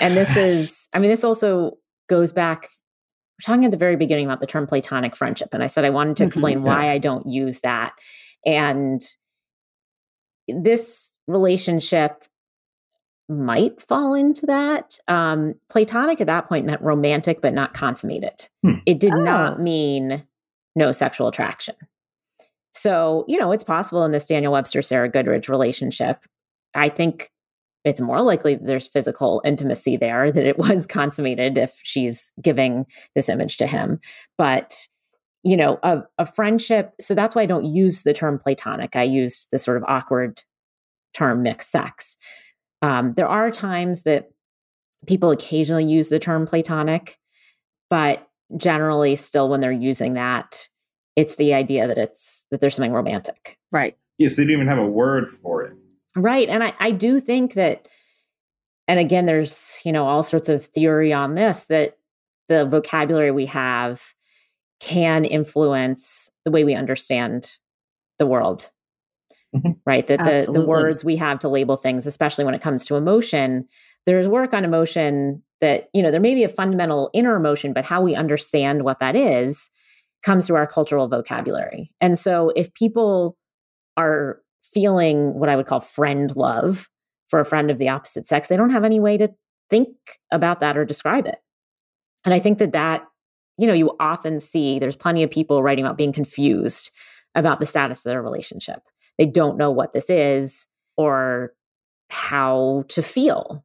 [0.00, 1.72] and this is, I mean, this also
[2.08, 2.68] goes back.
[3.38, 5.48] We're talking at the very beginning about the term platonic friendship.
[5.52, 6.74] And I said I wanted to mm-hmm, explain mm-hmm, yeah.
[6.74, 7.92] why I don't use that.
[8.44, 9.02] And
[10.48, 12.24] this relationship
[13.28, 14.98] might fall into that.
[15.06, 18.48] Um, platonic at that point meant romantic, but not consummated.
[18.64, 18.76] Hmm.
[18.86, 19.22] It did oh.
[19.22, 20.24] not mean
[20.74, 21.74] no sexual attraction.
[22.78, 26.24] So, you know, it's possible in this Daniel Webster Sarah Goodridge relationship.
[26.76, 27.32] I think
[27.84, 32.86] it's more likely that there's physical intimacy there, that it was consummated if she's giving
[33.16, 33.98] this image to him.
[34.36, 34.86] But,
[35.42, 38.94] you know, a, a friendship, so that's why I don't use the term platonic.
[38.94, 40.42] I use the sort of awkward
[41.14, 42.16] term mixed sex.
[42.80, 44.30] Um, there are times that
[45.08, 47.18] people occasionally use the term platonic,
[47.90, 48.24] but
[48.56, 50.68] generally, still, when they're using that,
[51.18, 53.58] it's the idea that it's that there's something romantic.
[53.72, 53.96] Right.
[54.18, 55.72] Yes, they didn't even have a word for it.
[56.14, 56.48] Right.
[56.48, 57.88] And I, I do think that
[58.86, 61.98] and again, there's, you know, all sorts of theory on this that
[62.48, 64.14] the vocabulary we have
[64.80, 67.58] can influence the way we understand
[68.18, 68.70] the world.
[69.54, 69.72] Mm-hmm.
[69.84, 70.06] Right.
[70.06, 73.66] That the, the words we have to label things, especially when it comes to emotion,
[74.06, 77.84] there's work on emotion that, you know, there may be a fundamental inner emotion, but
[77.84, 79.68] how we understand what that is
[80.22, 81.92] comes through our cultural vocabulary.
[82.00, 83.36] And so if people
[83.96, 86.88] are feeling what I would call friend love
[87.28, 89.30] for a friend of the opposite sex, they don't have any way to
[89.70, 89.88] think
[90.32, 91.38] about that or describe it.
[92.24, 93.04] And I think that that,
[93.58, 96.90] you know, you often see there's plenty of people writing about being confused
[97.34, 98.80] about the status of their relationship.
[99.18, 100.66] They don't know what this is
[100.96, 101.52] or
[102.08, 103.64] how to feel.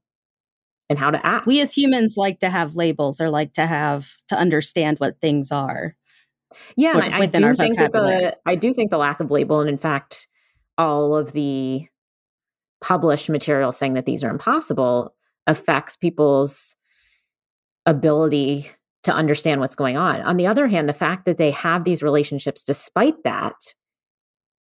[0.90, 1.48] and how to act.
[1.48, 5.52] We as humans like to have labels or like to have to understand what things
[5.52, 5.96] are.
[6.76, 9.32] Yeah, sort of I, I do think that the I do think the lack of
[9.32, 10.28] label, and in fact,
[10.78, 11.88] all of the
[12.82, 15.16] published material saying that these are impossible
[15.48, 16.76] affects people's
[17.86, 18.70] ability
[19.04, 20.22] to understand what's going on.
[20.22, 23.74] On the other hand, the fact that they have these relationships despite that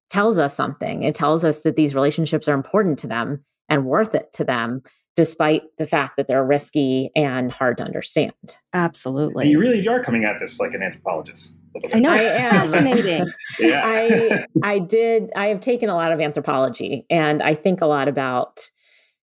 [0.10, 1.04] tells us something.
[1.04, 4.84] It tells us that these relationships are important to them and worth it to them
[5.16, 8.34] despite the fact that they're risky and hard to understand.
[8.74, 9.44] Absolutely.
[9.44, 11.60] And you really are coming at this like an anthropologist.
[11.94, 13.26] I know it's fascinating.
[13.60, 13.82] yeah.
[13.86, 18.08] I I did I have taken a lot of anthropology and I think a lot
[18.08, 18.70] about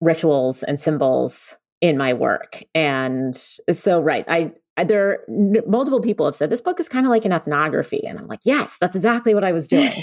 [0.01, 2.63] rituals and symbols in my work.
[2.75, 4.53] And so right, I
[4.85, 5.25] there
[5.67, 8.41] multiple people have said this book is kind of like an ethnography and I'm like,
[8.45, 9.93] "Yes, that's exactly what I was doing."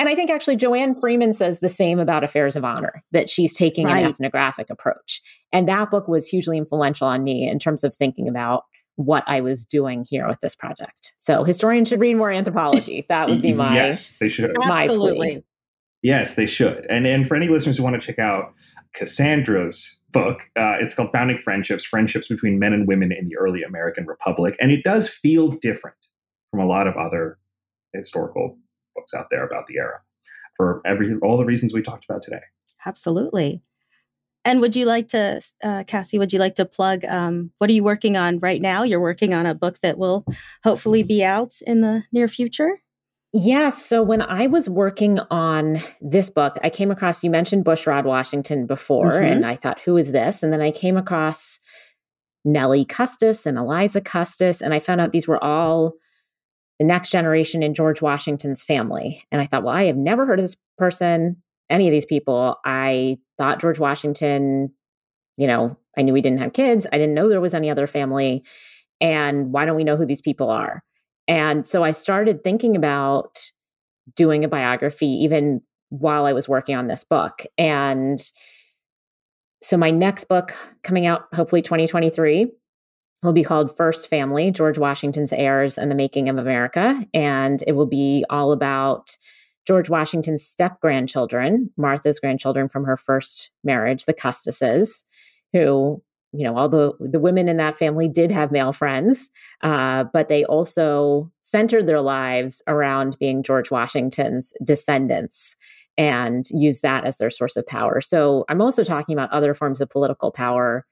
[0.00, 3.54] And I think actually Joanne Freeman says the same about Affairs of Honor, that she's
[3.54, 4.02] taking right.
[4.02, 5.20] an ethnographic approach.
[5.52, 8.64] And that book was hugely influential on me in terms of thinking about
[9.00, 11.14] what I was doing here with this project.
[11.20, 13.06] So historians should read more anthropology.
[13.08, 14.52] That would be my yes, they should.
[14.56, 15.32] My Absolutely.
[15.32, 15.44] Plea.
[16.02, 16.86] Yes, they should.
[16.88, 18.54] And and for any listeners who want to check out
[18.94, 23.62] Cassandra's book, uh, it's called Founding Friendships: Friendships Between Men and Women in the Early
[23.62, 25.96] American Republic, and it does feel different
[26.50, 27.38] from a lot of other
[27.92, 28.58] historical
[28.94, 30.00] books out there about the era
[30.56, 32.42] for every all the reasons we talked about today.
[32.86, 33.62] Absolutely.
[34.44, 36.18] And would you like to, uh, Cassie?
[36.18, 37.04] Would you like to plug?
[37.04, 38.82] Um, what are you working on right now?
[38.82, 40.24] You're working on a book that will
[40.64, 42.80] hopefully be out in the near future.
[43.32, 43.70] Yeah.
[43.70, 48.66] So when I was working on this book, I came across, you mentioned Bushrod Washington
[48.66, 49.32] before, mm-hmm.
[49.32, 50.42] and I thought, who is this?
[50.42, 51.60] And then I came across
[52.44, 55.92] Nellie Custis and Eliza Custis, and I found out these were all
[56.80, 59.22] the next generation in George Washington's family.
[59.30, 61.36] And I thought, well, I have never heard of this person,
[61.70, 62.56] any of these people.
[62.64, 64.72] I thought George Washington,
[65.36, 66.86] you know, I knew he didn't have kids.
[66.92, 68.44] I didn't know there was any other family.
[69.00, 70.82] And why don't we know who these people are?
[71.26, 73.40] And so I started thinking about
[74.16, 77.44] doing a biography even while I was working on this book.
[77.56, 78.20] And
[79.62, 82.50] so my next book coming out hopefully 2023
[83.22, 87.06] will be called First Family George Washington's Heirs and the Making of America.
[87.12, 89.16] And it will be all about
[89.66, 95.04] George Washington's step grandchildren, Martha's grandchildren from her first marriage, the Custises,
[95.52, 96.02] who,
[96.32, 99.30] you know, although the women in that family did have male friends,
[99.62, 105.56] uh, but they also centered their lives around being George Washington's descendants
[105.98, 108.00] and use that as their source of power.
[108.00, 110.86] So I'm also talking about other forms of political power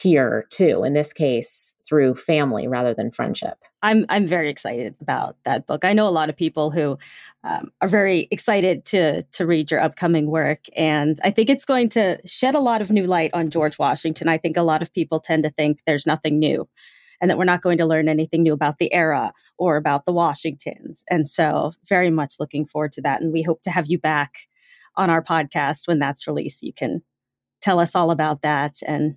[0.00, 3.58] here too in this case through family rather than friendship.
[3.82, 5.84] I'm i'm very excited about that book.
[5.84, 6.98] I know a lot of people who
[7.44, 11.88] um, are very excited to to read your upcoming work and i think it's going
[11.90, 14.28] to shed a lot of new light on george washington.
[14.28, 16.68] I think a lot of people tend to think there's nothing new
[17.20, 20.12] and that we're not going to learn anything new about the era or about the
[20.12, 21.02] washingtons.
[21.10, 24.46] And so very much looking forward to that and we hope to have you back
[24.96, 26.62] on our podcast when that's released.
[26.62, 27.02] You can
[27.60, 29.16] tell us all about that and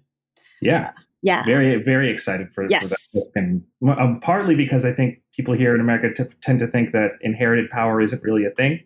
[0.66, 0.92] yeah.
[1.26, 1.46] Yeah.
[1.46, 2.84] Very, very excited for, yes.
[2.84, 3.32] for that book.
[3.36, 3.64] And
[3.98, 7.70] um, partly because I think people here in America t- tend to think that inherited
[7.70, 8.82] power isn't really a thing.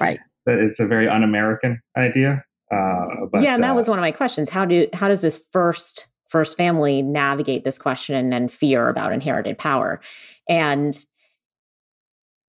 [0.00, 0.18] Right.
[0.46, 2.42] That it's a very un American idea.
[2.72, 3.54] Uh, but, yeah.
[3.54, 4.50] And that uh, was one of my questions.
[4.50, 9.56] How do, how does this first, first family navigate this question and fear about inherited
[9.56, 10.00] power?
[10.48, 10.98] And,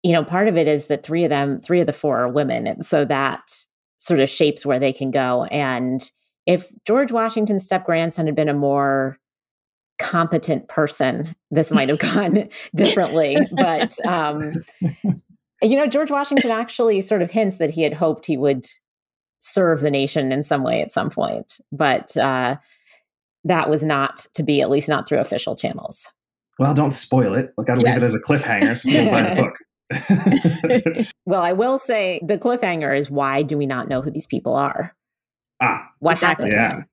[0.01, 2.27] you know, part of it is that three of them, three of the four are
[2.27, 2.65] women.
[2.65, 3.51] And so that
[3.99, 5.43] sort of shapes where they can go.
[5.43, 6.11] And,
[6.45, 9.17] if George Washington's step grandson had been a more
[9.99, 13.37] competent person, this might have gone differently.
[13.51, 14.53] But, um,
[15.61, 18.65] you know, George Washington actually sort of hints that he had hoped he would
[19.39, 21.59] serve the nation in some way at some point.
[21.71, 22.57] But uh,
[23.43, 26.09] that was not to be, at least not through official channels.
[26.59, 27.53] Well, don't spoil it.
[27.59, 27.95] I got to yes.
[27.95, 31.05] leave it as a cliffhanger so people buy the book.
[31.25, 34.55] well, I will say the cliffhanger is why do we not know who these people
[34.55, 34.95] are?
[35.61, 36.45] Ah, what exactly.
[36.45, 36.85] happened to them?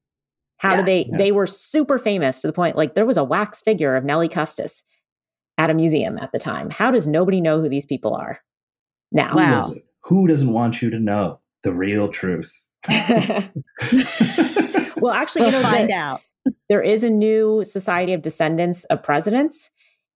[0.59, 0.77] How yeah.
[0.77, 1.07] did they?
[1.11, 1.17] Yeah.
[1.17, 4.29] They were super famous to the point like there was a wax figure of Nellie
[4.29, 4.85] Custis
[5.57, 6.71] at a museum at the time.
[6.71, 8.41] How does nobody know who these people are
[9.11, 9.35] now?
[9.35, 9.63] Wow.
[9.63, 12.53] Who, who doesn't want you to know the real truth?
[12.89, 13.51] well,
[15.13, 16.21] actually, we'll you know, find the, out.
[16.69, 19.71] There is a new Society of Descendants of Presidents,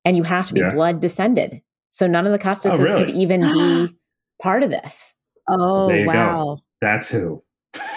[0.05, 0.71] and you have to be yeah.
[0.71, 1.63] blood descended.
[1.91, 3.05] So none of the Custises oh, really?
[3.05, 3.97] could even be
[4.43, 5.15] part of this.
[5.49, 6.57] Oh, so wow.
[6.57, 6.63] Go.
[6.81, 7.43] That's who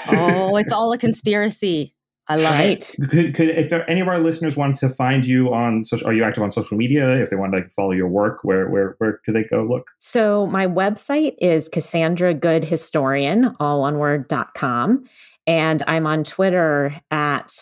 [0.10, 1.94] oh, it's all a conspiracy.
[2.28, 2.96] I love right.
[3.00, 3.10] it.
[3.10, 6.14] Could, could if there, any of our listeners want to find you on social, are
[6.14, 7.22] you active on social media?
[7.22, 9.92] If they want to like, follow your work, where where where could they go look?
[10.00, 15.06] So my website is Cassandra Good Historian, all one word dot com,
[15.46, 17.54] and I'm on Twitter at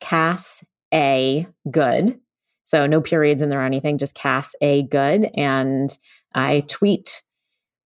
[0.00, 0.64] Cass
[0.94, 1.46] A.
[1.70, 2.18] Good.
[2.64, 4.84] So no periods in there or anything, just Cass A.
[4.84, 5.30] Good.
[5.34, 5.96] And
[6.34, 7.22] I tweet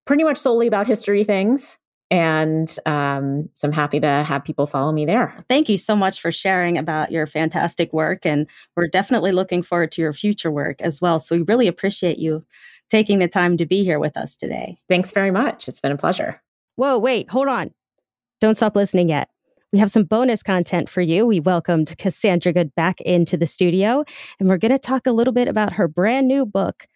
[0.06, 1.79] pretty much solely about history things.
[2.10, 5.44] And um, so I'm happy to have people follow me there.
[5.48, 8.26] Thank you so much for sharing about your fantastic work.
[8.26, 11.20] And we're definitely looking forward to your future work as well.
[11.20, 12.44] So we really appreciate you
[12.88, 14.78] taking the time to be here with us today.
[14.88, 15.68] Thanks very much.
[15.68, 16.42] It's been a pleasure.
[16.74, 17.70] Whoa, wait, hold on.
[18.40, 19.28] Don't stop listening yet.
[19.72, 21.26] We have some bonus content for you.
[21.26, 24.04] We welcomed Cassandra Good back into the studio,
[24.40, 26.86] and we're going to talk a little bit about her brand new book,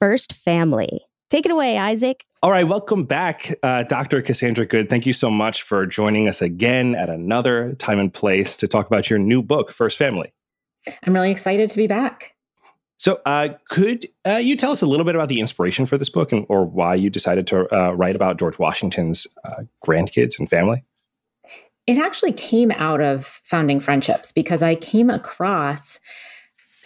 [0.00, 1.02] First Family.
[1.34, 2.24] Take it away, Isaac.
[2.44, 4.22] All right, welcome back, uh, Dr.
[4.22, 4.88] Cassandra Good.
[4.88, 8.86] Thank you so much for joining us again at another time and place to talk
[8.86, 10.32] about your new book, First Family.
[11.02, 12.36] I'm really excited to be back.
[12.98, 16.08] So, uh, could uh, you tell us a little bit about the inspiration for this
[16.08, 20.48] book and, or why you decided to uh, write about George Washington's uh, grandkids and
[20.48, 20.84] family?
[21.88, 25.98] It actually came out of founding friendships because I came across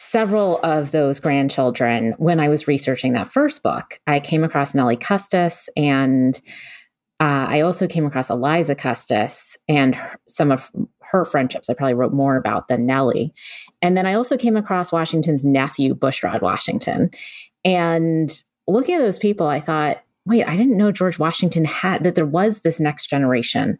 [0.08, 4.00] several of those grandchildren when I was researching that first book.
[4.06, 6.40] I came across Nellie Custis and
[7.20, 11.68] uh, I also came across Eliza Custis and her, some of her friendships.
[11.68, 13.34] I probably wrote more about than Nellie.
[13.82, 17.10] And then I also came across Washington's nephew, Bushrod Washington.
[17.62, 18.32] And
[18.66, 22.24] looking at those people, I thought, wait, I didn't know George Washington had that there
[22.24, 23.78] was this next generation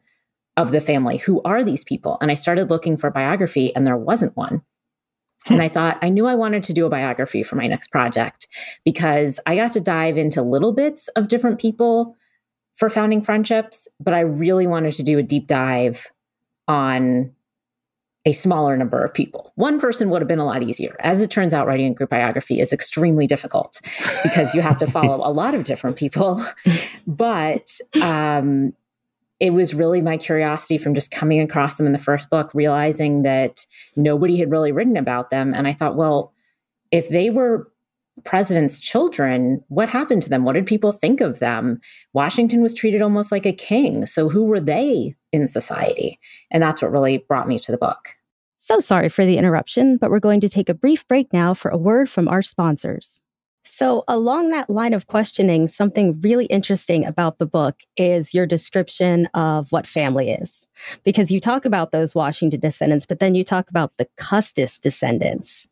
[0.59, 1.17] of the family.
[1.19, 2.19] Who are these people?
[2.21, 4.63] And I started looking for biography, and there wasn't one.
[5.47, 8.49] And I thought I knew I wanted to do a biography for my next project
[8.85, 12.17] because I got to dive into little bits of different people
[12.75, 16.07] for founding friendships, but I really wanted to do a deep dive
[16.67, 17.33] on
[18.25, 19.53] a smaller number of people.
[19.55, 20.97] One person would have been a lot easier.
[21.01, 23.81] As it turns out, writing a group biography is extremely difficult
[24.23, 26.45] because you have to follow a lot of different people.
[27.07, 28.75] But um,
[29.41, 33.23] it was really my curiosity from just coming across them in the first book, realizing
[33.23, 33.67] that
[33.97, 35.55] nobody had really written about them.
[35.55, 36.33] And I thought, well,
[36.91, 37.71] if they were
[38.25, 40.45] president's children, what happened to them?
[40.45, 41.79] What did people think of them?
[42.13, 44.07] Washington was treated almost like a king.
[44.07, 46.19] So who were they in society?
[46.51, 48.09] And that's what really brought me to the book.
[48.57, 51.71] So sorry for the interruption, but we're going to take a brief break now for
[51.71, 53.21] a word from our sponsors.
[53.71, 59.27] So, along that line of questioning, something really interesting about the book is your description
[59.35, 60.67] of what family is.
[61.05, 65.69] Because you talk about those Washington descendants, but then you talk about the Custis descendants.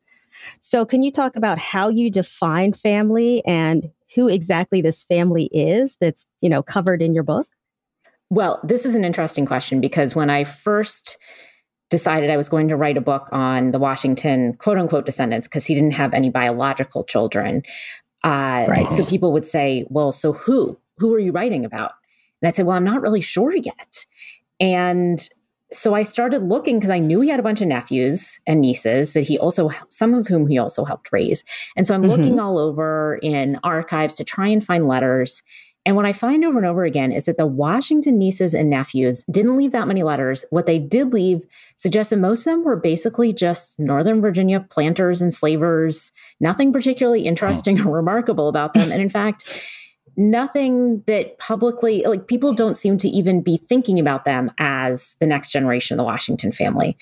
[0.61, 5.97] So, can you talk about how you define family and who exactly this family is
[5.99, 7.49] that's, you know, covered in your book?
[8.29, 11.17] Well, this is an interesting question because when I first
[11.91, 15.67] decided I was going to write a book on the Washington quote unquote descendants because
[15.67, 17.63] he didn't have any biological children.
[18.25, 18.91] Uh, right.
[18.91, 20.79] So people would say, well, so who?
[20.99, 21.93] Who are you writing about?
[22.41, 24.05] And I'd say, well, I'm not really sure yet.
[24.59, 25.29] And
[25.73, 29.13] so I started looking because I knew he had a bunch of nephews and nieces
[29.15, 31.45] that he also, some of whom he also helped raise.
[31.77, 32.11] And so I'm mm-hmm.
[32.11, 35.43] looking all over in archives to try and find letters.
[35.87, 39.25] And what I find over and over again is that the Washington nieces and nephews
[39.31, 40.45] didn't leave that many letters.
[40.51, 45.23] What they did leave suggests that most of them were basically just Northern Virginia planters
[45.23, 46.11] and slavers,
[46.41, 48.91] nothing particularly interesting or remarkable about them.
[48.91, 49.63] And in fact,
[50.17, 55.27] nothing that publicly, like people don't seem to even be thinking about them as the
[55.27, 56.97] next generation of the Washington family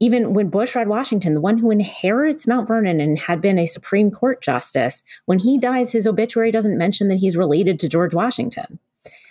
[0.00, 4.10] even when Bushrod Washington, the one who inherits Mount Vernon and had been a Supreme
[4.10, 8.78] Court justice, when he dies, his obituary doesn't mention that he's related to George Washington.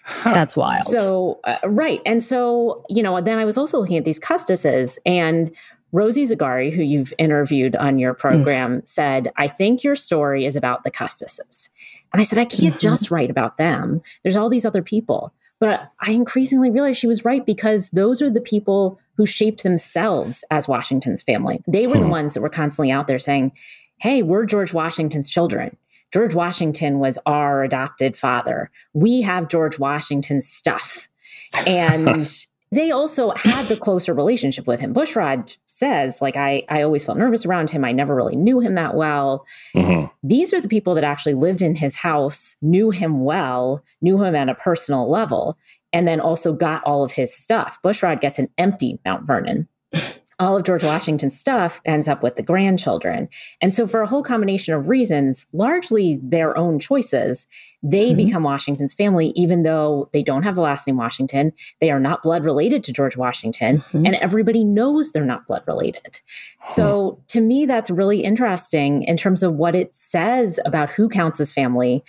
[0.05, 0.34] Huh.
[0.34, 0.86] That's wild.
[0.86, 2.01] So, uh, right.
[2.05, 5.51] And so, you know, then I was also looking at these Custises and
[5.93, 8.88] Rosie Zagarri, who you've interviewed on your program, mm.
[8.88, 11.70] said, I think your story is about the Custises.
[12.11, 12.80] And I said, I can't mm-hmm.
[12.80, 14.01] just write about them.
[14.24, 15.34] There's all these other people.
[15.64, 20.43] But I increasingly realized she was right because those are the people who shaped themselves
[20.51, 21.61] as Washington's family.
[21.66, 22.01] They were hmm.
[22.01, 23.53] the ones that were constantly out there saying,
[23.95, 25.78] Hey, we're George Washington's children.
[26.11, 28.72] George Washington was our adopted father.
[28.93, 31.07] We have George Washington's stuff.
[31.68, 32.28] And
[32.74, 34.94] they also had the closer relationship with him.
[34.94, 37.86] Bushrod says, like, I, I always felt nervous around him.
[37.86, 39.46] I never really knew him that well.
[39.76, 40.08] Mm-hmm.
[40.24, 44.36] These are the people that actually lived in his house, knew him well, knew him
[44.36, 45.58] at a personal level,
[45.92, 47.78] and then also got all of his stuff.
[47.84, 49.68] Bushrod gets an empty Mount Vernon
[50.44, 53.30] all of George Washington's stuff ends up with the grandchildren.
[53.62, 57.48] And so, for a whole combination of reasons, largely their own choices,
[57.82, 58.26] they mm-hmm.
[58.26, 61.54] become Washington's family, even though they don't have the last name Washington.
[61.80, 64.06] They are not blood related to George Washington, mm-hmm.
[64.06, 66.20] and everybody knows they're not blood related.
[66.66, 71.39] So, to me, that's really interesting in terms of what it says about who counts
[71.39, 72.04] as family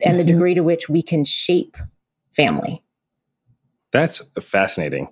[0.00, 0.18] and mm-hmm.
[0.18, 1.76] the degree to which we can shape
[2.32, 2.82] family.
[3.92, 5.08] That's fascinating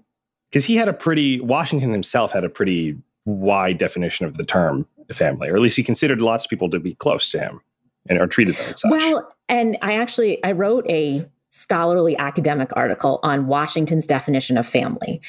[0.51, 4.87] because he had a pretty Washington himself had a pretty wide definition of the term
[5.13, 7.61] family, or at least he considered lots of people to be close to him
[8.09, 8.91] and are treated them as such.
[8.91, 15.21] Well, and I actually I wrote a scholarly academic article on Washington's definition of family.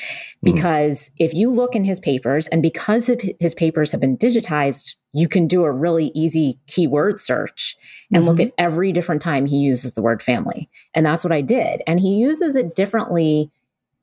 [0.41, 0.51] Hmm.
[0.51, 1.11] Because mm.
[1.17, 3.09] if you look in his papers, and because
[3.39, 7.75] his papers have been digitized, you can do a really easy keyword search
[8.13, 8.29] and mm-hmm.
[8.29, 10.69] look at every different time he uses the word family.
[10.93, 11.81] And that's what I did.
[11.87, 13.49] And he uses it differently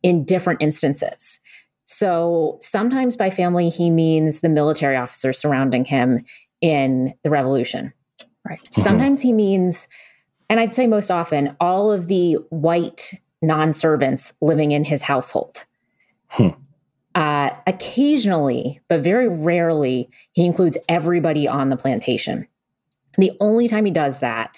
[0.07, 1.41] in different instances.
[1.85, 6.25] So sometimes by family, he means the military officers surrounding him
[6.61, 7.93] in the revolution.
[8.49, 8.61] Right.
[8.61, 8.83] Mm-hmm.
[8.83, 9.89] Sometimes he means
[10.49, 15.65] and I'd say most often, all of the white non servants living in his household.
[16.29, 16.51] Hmm.
[17.17, 22.47] Uh, occasionally, but very rarely, he includes everybody on the plantation.
[23.19, 24.55] The only time he does that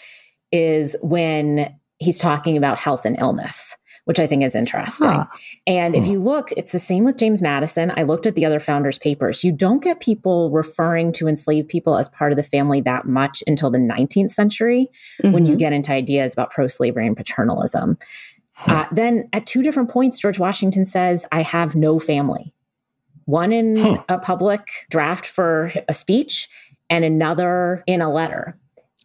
[0.53, 3.77] is when he's talking about health and illness
[4.09, 5.11] which I think is interesting.
[5.11, 5.27] Huh.
[5.67, 6.13] And if hmm.
[6.13, 7.93] you look, it's the same with James Madison.
[7.95, 9.45] I looked at the other founders' papers.
[9.45, 13.43] You don't get people referring to enslaved people as part of the family that much
[13.47, 14.89] until the 19th century
[15.23, 15.35] mm-hmm.
[15.35, 15.59] when you mm-hmm.
[15.59, 17.99] get into ideas about pro slavery and paternalism.
[18.67, 22.55] Uh, then at two different points, George Washington says, I have no family.
[23.27, 24.03] One in huh.
[24.09, 26.49] a public draft for a speech,
[26.89, 28.59] and another in a letter.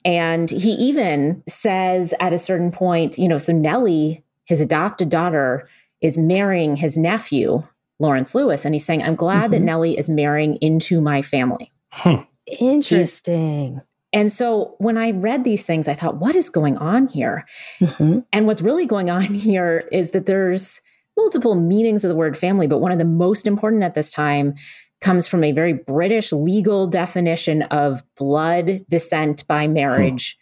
[0.05, 5.67] And he even says at a certain point, you know, so Nellie his adopted daughter
[6.01, 7.63] is marrying his nephew,
[7.99, 8.65] Lawrence Lewis.
[8.65, 9.51] And he's saying, I'm glad mm-hmm.
[9.51, 11.71] that Nellie is marrying into my family.
[11.91, 12.23] Huh.
[12.59, 13.75] Interesting.
[13.75, 17.45] He's, and so when I read these things, I thought, what is going on here?
[17.79, 18.19] Mm-hmm.
[18.31, 20.81] And what's really going on here is that there's
[21.17, 24.55] multiple meanings of the word family, but one of the most important at this time
[24.99, 30.37] comes from a very British legal definition of blood descent by marriage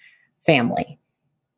[0.45, 0.99] family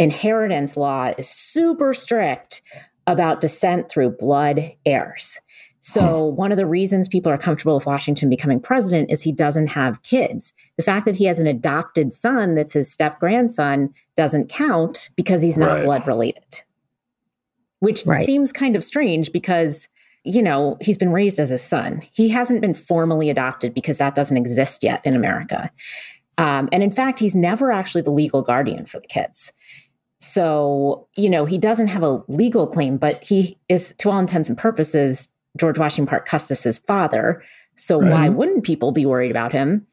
[0.03, 2.61] inheritance law is super strict
[3.07, 5.39] about descent through blood heirs.
[5.79, 6.37] So, hmm.
[6.37, 10.01] one of the reasons people are comfortable with Washington becoming president is he doesn't have
[10.03, 10.53] kids.
[10.77, 15.41] The fact that he has an adopted son that's his step grandson doesn't count because
[15.41, 15.83] he's not right.
[15.83, 16.61] blood related,
[17.79, 18.25] which right.
[18.25, 19.89] seems kind of strange because,
[20.23, 22.01] you know, he's been raised as a son.
[22.13, 25.69] He hasn't been formally adopted because that doesn't exist yet in America.
[26.37, 29.51] Um, and in fact, he's never actually the legal guardian for the kids.
[30.23, 34.47] So, you know, he doesn't have a legal claim, but he is, to all intents
[34.47, 37.43] and purposes, George Washington Parke Custis's father.
[37.75, 38.09] So, right.
[38.09, 39.85] why wouldn't people be worried about him?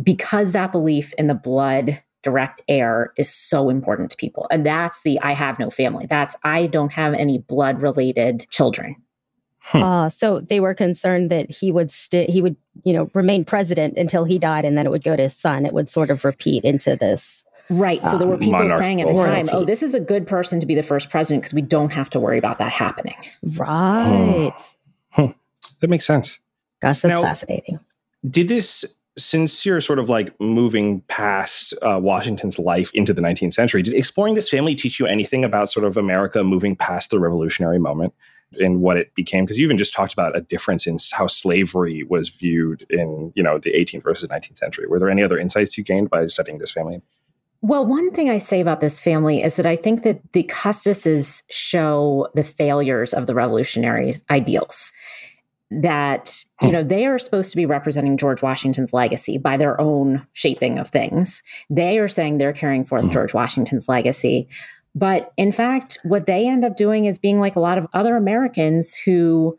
[0.00, 4.46] Because that belief in the blood direct heir is so important to people.
[4.48, 6.06] And that's the I have no family.
[6.06, 8.94] That's I don't have any blood related children.
[9.58, 9.82] Hmm.
[9.82, 12.54] Uh, so they were concerned that he would st- he would
[12.84, 15.66] you know remain president until he died, and then it would go to his son.
[15.66, 18.04] It would sort of repeat into this Right.
[18.04, 20.66] So there were people saying at the time, oh, this is a good person to
[20.66, 23.16] be the first president because we don't have to worry about that happening.
[23.56, 24.54] Right.
[25.10, 25.26] Hmm.
[25.80, 26.38] That makes sense.
[26.82, 27.80] Gosh, that's now, fascinating.
[28.28, 33.82] Did this, sincere sort of like moving past uh, Washington's life into the 19th century,
[33.82, 37.78] did exploring this family teach you anything about sort of America moving past the revolutionary
[37.78, 38.12] moment?
[38.58, 42.04] in what it became because you even just talked about a difference in how slavery
[42.04, 45.76] was viewed in you know the 18th versus 19th century were there any other insights
[45.76, 47.02] you gained by studying this family
[47.64, 51.42] well, one thing I say about this family is that I think that the Custises
[51.48, 54.92] show the failures of the revolutionaries' ideals.
[55.70, 56.74] That, you hmm.
[56.74, 60.90] know, they are supposed to be representing George Washington's legacy by their own shaping of
[60.90, 61.42] things.
[61.70, 63.12] They are saying they're carrying forth hmm.
[63.12, 64.46] George Washington's legacy.
[64.94, 68.14] But in fact, what they end up doing is being like a lot of other
[68.14, 69.56] Americans who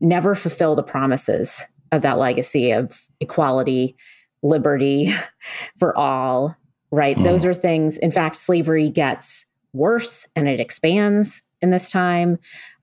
[0.00, 3.94] never fulfill the promises of that legacy of equality,
[4.42, 5.14] liberty
[5.78, 6.56] for all,
[6.90, 7.16] right?
[7.16, 7.24] Mm.
[7.24, 12.38] Those are things, in fact, slavery gets worse and it expands in this time,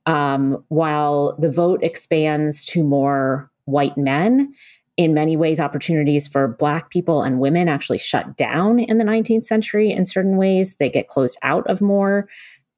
[0.05, 4.53] um, while the vote expands to more white men.
[4.95, 9.43] In many ways, opportunities for Black people and women actually shut down in the 19th
[9.43, 10.77] century in certain ways.
[10.77, 12.27] They get closed out of more.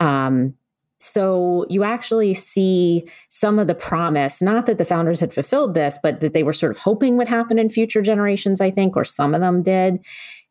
[0.01, 0.55] Um,
[1.01, 5.97] so you actually see some of the promise, not that the founders had fulfilled this,
[6.03, 9.05] but that they were sort of hoping would happen in future generations, I think, or
[9.05, 10.03] some of them did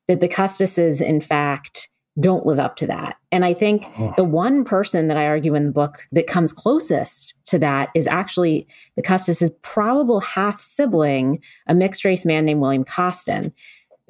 [0.08, 1.88] that the Custises, in fact,
[2.20, 3.16] don't live up to that.
[3.30, 3.86] And I think
[4.16, 8.08] the one person that I argue in the book that comes closest to that is
[8.08, 8.66] actually
[8.96, 13.52] the Custis's probable half sibling, a mixed race man named William Costin,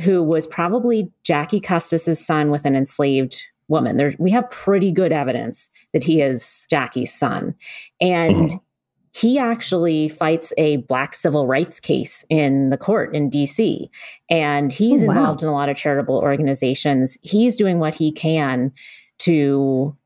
[0.01, 3.99] who was probably Jackie Custis's son with an enslaved woman.
[3.99, 7.55] There, we have pretty good evidence that he is Jackie's son.
[8.01, 8.57] And mm-hmm
[9.19, 13.89] he actually fights a black civil rights case in the court in DC.
[14.31, 15.13] And he's oh, wow.
[15.13, 17.19] involved in a lot of charitable organizations.
[17.23, 18.73] He's doing what he can
[19.21, 19.97] to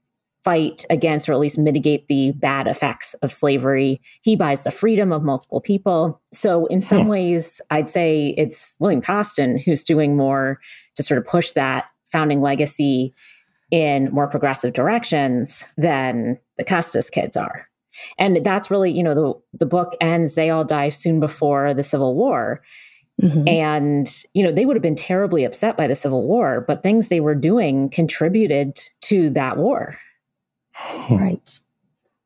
[0.45, 4.01] fight against or at least mitigate the bad effects of slavery.
[4.23, 6.21] He buys the freedom of multiple people.
[6.33, 10.59] So, in some ways, I'd say it's William Costin who's doing more
[10.97, 13.15] to sort of push that founding legacy
[13.71, 17.69] in more progressive directions than the Custis kids are.
[18.19, 21.83] And that's really, you know, the, the book ends, they all die soon before the
[21.83, 22.63] Civil War.
[23.21, 23.47] Mm-hmm.
[23.47, 27.09] And, you know, they would have been terribly upset by the Civil War, but things
[27.09, 29.99] they were doing contributed to that war.
[31.11, 31.61] Right.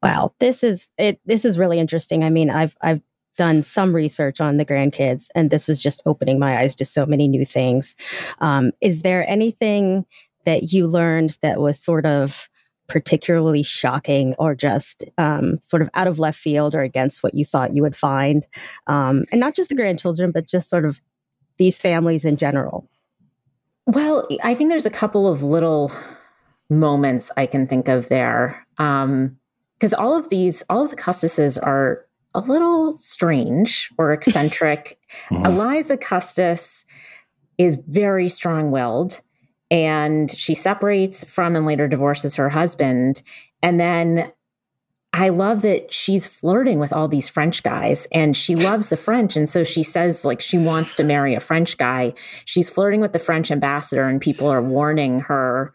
[0.03, 0.33] Wow.
[0.39, 2.23] This is it this is really interesting.
[2.23, 3.01] I mean, I've I've
[3.37, 7.05] done some research on the grandkids and this is just opening my eyes to so
[7.05, 7.95] many new things.
[8.39, 10.07] Um, is there anything
[10.45, 12.49] that you learned that was sort of
[12.89, 17.45] particularly shocking or just um, sort of out of left field or against what you
[17.45, 18.47] thought you would find?
[18.87, 21.01] Um, and not just the grandchildren, but just sort of
[21.59, 22.89] these families in general.
[23.87, 25.93] Well, I think there's a couple of little
[26.69, 28.67] moments I can think of there.
[28.79, 29.39] Um,
[29.79, 34.99] because all of these, all of the Custises are a little strange or eccentric.
[35.31, 35.45] mm-hmm.
[35.45, 36.85] Eliza Custis
[37.59, 39.21] is very strong willed
[39.71, 43.23] and she separates from and later divorces her husband.
[43.63, 44.33] And then
[45.13, 49.35] I love that she's flirting with all these French guys and she loves the French.
[49.35, 52.13] And so she says, like, she wants to marry a French guy.
[52.45, 55.73] She's flirting with the French ambassador, and people are warning her,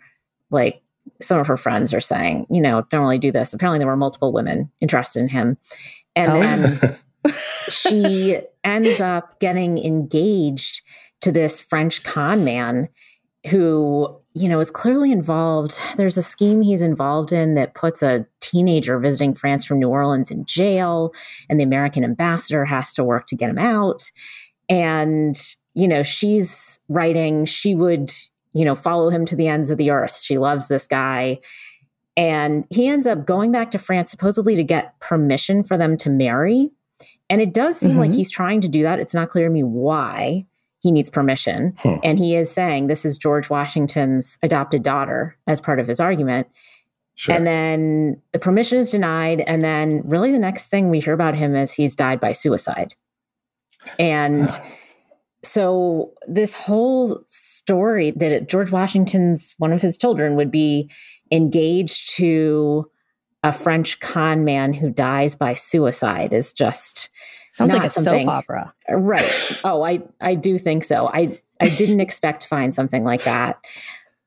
[0.51, 0.83] like,
[1.21, 3.53] some of her friends are saying, you know, don't really do this.
[3.53, 5.57] Apparently, there were multiple women interested in him.
[6.15, 6.39] And oh.
[6.39, 7.33] then
[7.69, 10.81] she ends up getting engaged
[11.21, 12.89] to this French con man
[13.47, 15.79] who you know is clearly involved.
[15.97, 20.31] There's a scheme he's involved in that puts a teenager visiting france from new orleans
[20.31, 21.13] in jail
[21.49, 24.11] and the american ambassador has to work to get him out.
[24.69, 25.35] And
[25.73, 28.11] you know she's writing she would
[28.53, 30.17] you know follow him to the ends of the earth.
[30.17, 31.39] She loves this guy.
[32.17, 36.09] And he ends up going back to france supposedly to get permission for them to
[36.09, 36.69] marry.
[37.29, 37.99] And it does seem mm-hmm.
[38.01, 38.99] like he's trying to do that.
[38.99, 40.45] It's not clear to me why
[40.81, 41.75] he needs permission.
[41.79, 41.95] Hmm.
[42.03, 46.47] And he is saying this is George Washington's adopted daughter as part of his argument.
[47.15, 47.35] Sure.
[47.35, 49.43] And then the permission is denied.
[49.45, 52.95] And then, really, the next thing we hear about him is he's died by suicide.
[53.99, 54.49] And
[55.43, 60.89] so, this whole story that George Washington's one of his children would be
[61.31, 62.89] engaged to
[63.43, 67.09] a French con man who dies by suicide is just
[67.53, 68.73] Sounds like a soap opera.
[68.89, 69.59] Right.
[69.63, 71.07] Oh, I I do think so.
[71.07, 73.59] I I didn't expect to find something like that.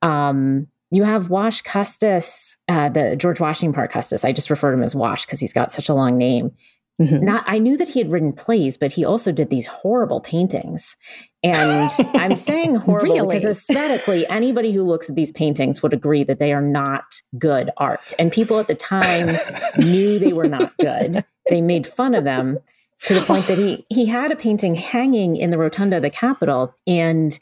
[0.02, 4.24] Um, you have Wash Custis, uh, the George Washington Parke Custis.
[4.24, 6.52] I just refer to him as Wash because he's got such a long name.
[7.00, 7.24] Mm-hmm.
[7.24, 10.96] Not, I knew that he had written plays, but he also did these horrible paintings.
[11.42, 13.26] And I'm saying horrible really?
[13.26, 17.02] because aesthetically, anybody who looks at these paintings would agree that they are not
[17.36, 18.14] good art.
[18.16, 19.36] And people at the time
[19.78, 21.24] knew they were not good.
[21.50, 22.60] They made fun of them
[23.06, 26.10] to the point that he he had a painting hanging in the rotunda of the
[26.10, 27.38] Capitol, and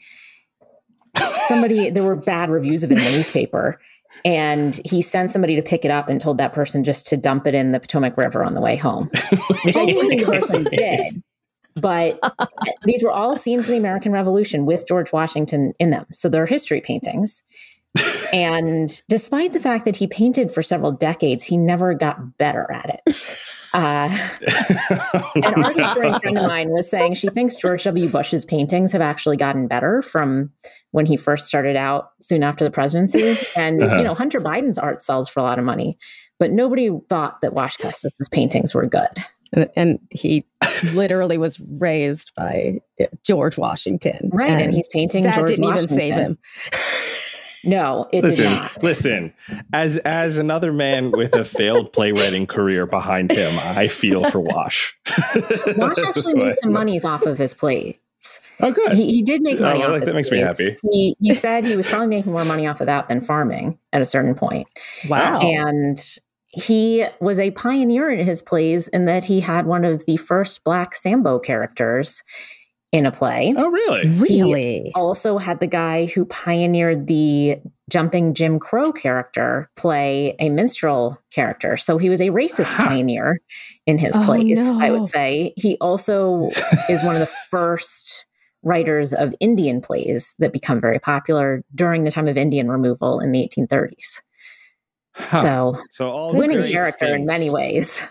[1.47, 3.79] somebody there were bad reviews of it in the newspaper.
[4.25, 7.45] And he sent somebody to pick it up and told that person just to dump
[7.45, 9.07] it in the Potomac River on the way home,
[9.65, 11.03] which I think the person did.
[11.75, 12.19] But
[12.83, 16.05] these were all scenes of the American Revolution with George Washington in them.
[16.13, 17.43] So they're history paintings.
[18.33, 23.01] and despite the fact that he painted for several decades, he never got better at
[23.05, 23.21] it.
[23.73, 24.15] Uh,
[25.35, 28.07] an art historian friend of mine was saying she thinks George W.
[28.07, 30.51] Bush's paintings have actually gotten better from
[30.91, 33.35] when he first started out soon after the presidency.
[33.55, 33.97] And, uh-huh.
[33.97, 35.97] you know, Hunter Biden's art sells for a lot of money,
[36.39, 39.09] but nobody thought that Wash Custis's paintings were good.
[39.53, 40.45] And, and he
[40.93, 42.79] literally was raised by
[43.23, 44.29] George Washington.
[44.31, 44.49] Right.
[44.49, 45.99] And, and he's painting that George didn't Washington.
[45.99, 46.37] even save him.
[47.63, 48.83] No, it listen, not.
[48.83, 49.33] Listen,
[49.71, 54.95] as as another man with a failed playwriting career behind him, I feel for Wash.
[55.77, 57.97] Wash actually made some monies off of his plays.
[58.59, 58.93] Oh, good.
[58.93, 60.03] He, he did make oh, money oh, off.
[60.03, 60.41] That makes plays.
[60.41, 60.77] me happy.
[60.91, 64.01] He he said he was probably making more money off of that than farming at
[64.01, 64.67] a certain point.
[65.07, 65.39] Wow.
[65.39, 65.97] And
[66.47, 70.63] he was a pioneer in his plays in that he had one of the first
[70.63, 72.23] black Sambo characters
[72.93, 73.53] in a play.
[73.57, 74.07] Oh, really?
[74.19, 74.81] Really?
[74.85, 77.57] He also had the guy who pioneered the
[77.89, 81.75] jumping Jim Crow character play a minstrel character.
[81.75, 83.41] So he was a racist pioneer
[83.87, 84.79] in his oh, plays, no.
[84.79, 85.53] I would say.
[85.57, 86.51] He also
[86.89, 88.27] is one of the first
[88.61, 93.31] writers of Indian plays that become very popular during the time of Indian removal in
[93.31, 94.21] the 1830s.
[95.15, 95.41] Huh.
[95.41, 97.21] So, so all winning character things.
[97.21, 98.03] in many ways.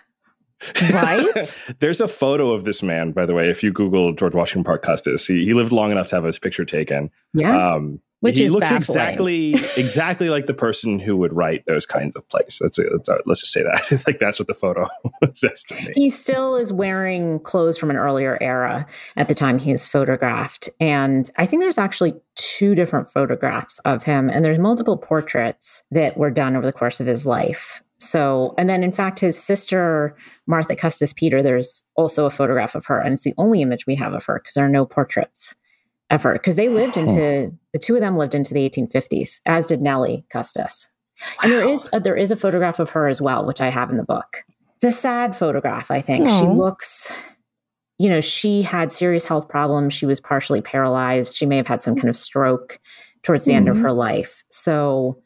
[0.93, 1.59] Right?
[1.81, 4.83] There's a photo of this man, by the way, if you Google George Washington Parke
[4.83, 5.27] Custis.
[5.27, 7.11] He, he lived long enough to have his picture taken.
[7.35, 7.75] Yeah.
[7.75, 8.79] Um, which he is looks baffling.
[8.79, 12.61] exactly exactly like the person who would write those kinds of plays.
[12.63, 12.87] That's it.
[13.09, 14.05] Uh, let's just say that.
[14.07, 14.89] like that's what the photo
[15.35, 15.93] says to me.
[15.97, 18.87] He still is wearing clothes from an earlier era
[19.17, 24.05] at the time he is photographed, and I think there's actually two different photographs of
[24.05, 27.83] him, and there's multiple portraits that were done over the course of his life.
[28.03, 30.17] So, and then in fact, his sister,
[30.47, 33.97] Martha Custis Peter, there's also a photograph of her, and it's the only image we
[33.97, 35.55] have of her because there are no portraits
[36.11, 39.67] of her because they lived into the two of them lived into the 1850s, as
[39.67, 40.91] did Nellie Custis.
[41.43, 43.91] And there is a, there is a photograph of her as well, which I have
[43.91, 44.45] in the book.
[44.77, 45.91] It's a sad photograph.
[45.91, 47.13] I think she looks,
[47.99, 49.95] you know, she had serious health problems.
[49.95, 51.37] She was partially paralyzed.
[51.37, 52.81] She may have had some kind of stroke
[53.23, 53.83] towards the end of Mhm.
[53.83, 54.43] her life.
[54.51, 55.23] So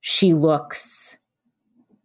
[0.00, 1.18] she looks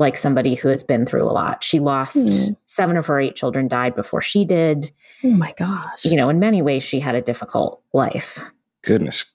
[0.01, 1.63] like somebody who has been through a lot.
[1.63, 2.53] She lost Hmm.
[2.65, 4.91] seven of her eight children died before she did.
[5.23, 6.03] Oh my gosh.
[6.03, 8.39] You know, in many ways, she had a difficult life.
[8.83, 9.33] Goodness.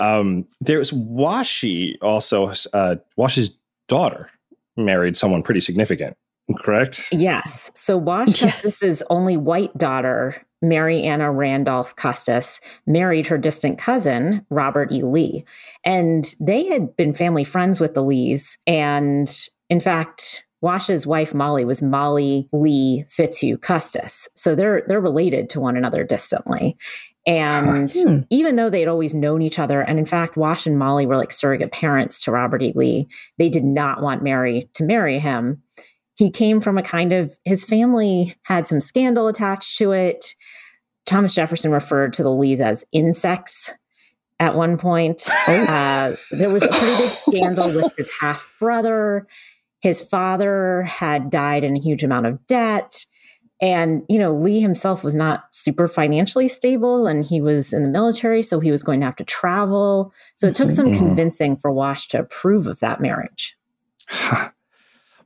[0.00, 2.52] Um, there was Washi also.
[2.72, 3.56] Uh, Washi's
[3.88, 4.30] daughter
[4.76, 6.16] married someone pretty significant.
[6.58, 7.08] Correct.
[7.12, 7.70] Yes.
[7.74, 8.62] So Wash Yes.
[8.62, 15.02] Custis's only white daughter, Mary Anna Randolph Custis, married her distant cousin, Robert E.
[15.02, 15.44] Lee.
[15.84, 18.58] And they had been family friends with the Lees.
[18.66, 19.28] And
[19.68, 24.28] in fact, Wash's wife Molly was Molly Lee Fitzhugh Custis.
[24.34, 26.76] So they're they're related to one another distantly.
[27.26, 28.18] And Hmm.
[28.30, 31.32] even though they'd always known each other, and in fact, Wash and Molly were like
[31.32, 32.72] surrogate parents to Robert E.
[32.76, 35.60] Lee, they did not want Mary to marry him.
[36.16, 40.34] He came from a kind of, his family had some scandal attached to it.
[41.04, 43.74] Thomas Jefferson referred to the Lees as insects
[44.38, 45.28] at one point.
[45.48, 49.26] Uh, there was a pretty big scandal with his half brother.
[49.86, 53.06] His father had died in a huge amount of debt.
[53.62, 57.88] And, you know, Lee himself was not super financially stable and he was in the
[57.88, 60.12] military, so he was going to have to travel.
[60.34, 60.98] So it took some Mhm.
[60.98, 63.56] convincing for Wash to approve of that marriage.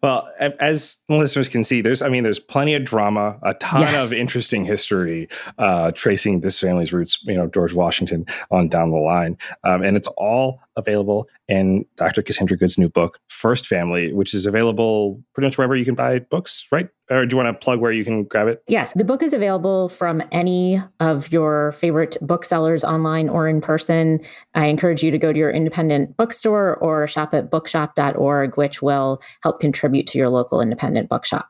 [0.02, 4.02] Well, as listeners can see, there's, I mean, there's plenty of drama, a ton Yes.
[4.02, 5.28] of interesting history
[5.58, 9.36] uh, tracing this family's roots, you know, George Washington on down the line.
[9.64, 12.22] Um, and it's all available in Dr.
[12.22, 16.20] Cassandra Good's new book, First Family, which is available pretty much wherever you can buy
[16.20, 16.88] books, right?
[17.10, 18.62] Or do you want to plug where you can grab it?
[18.68, 24.20] Yes, the book is available from any of your favorite booksellers online or in person.
[24.54, 29.20] I encourage you to go to your independent bookstore or shop at bookshop.org, which will
[29.42, 31.48] help contribute to your local independent bookshop.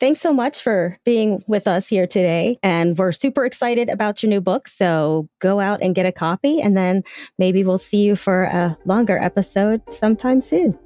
[0.00, 2.58] Thanks so much for being with us here today.
[2.62, 4.68] And we're super excited about your new book.
[4.68, 7.04] So go out and get a copy, and then
[7.38, 10.78] maybe we'll see you for a longer episode sometime soon.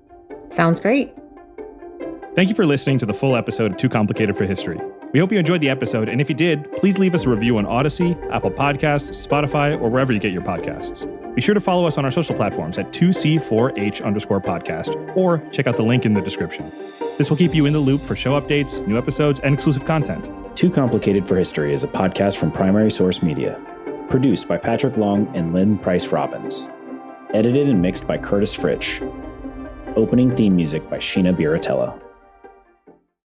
[0.51, 1.13] Sounds great.
[2.39, 4.81] Thank you for listening to the full episode of Too Complicated for History.
[5.13, 7.59] We hope you enjoyed the episode, and if you did, please leave us a review
[7.59, 11.05] on Odyssey, Apple Podcasts, Spotify, or wherever you get your podcasts.
[11.35, 15.67] Be sure to follow us on our social platforms at 2C4H underscore podcast, or check
[15.67, 16.71] out the link in the description.
[17.17, 20.31] This will keep you in the loop for show updates, new episodes, and exclusive content.
[20.57, 23.61] Too Complicated for History is a podcast from Primary Source Media.
[24.11, 26.69] Produced by Patrick Long and Lynn Price Robbins.
[27.35, 29.03] Edited and mixed by Curtis Fritsch.
[29.97, 32.01] Opening theme music by Sheena Biratello.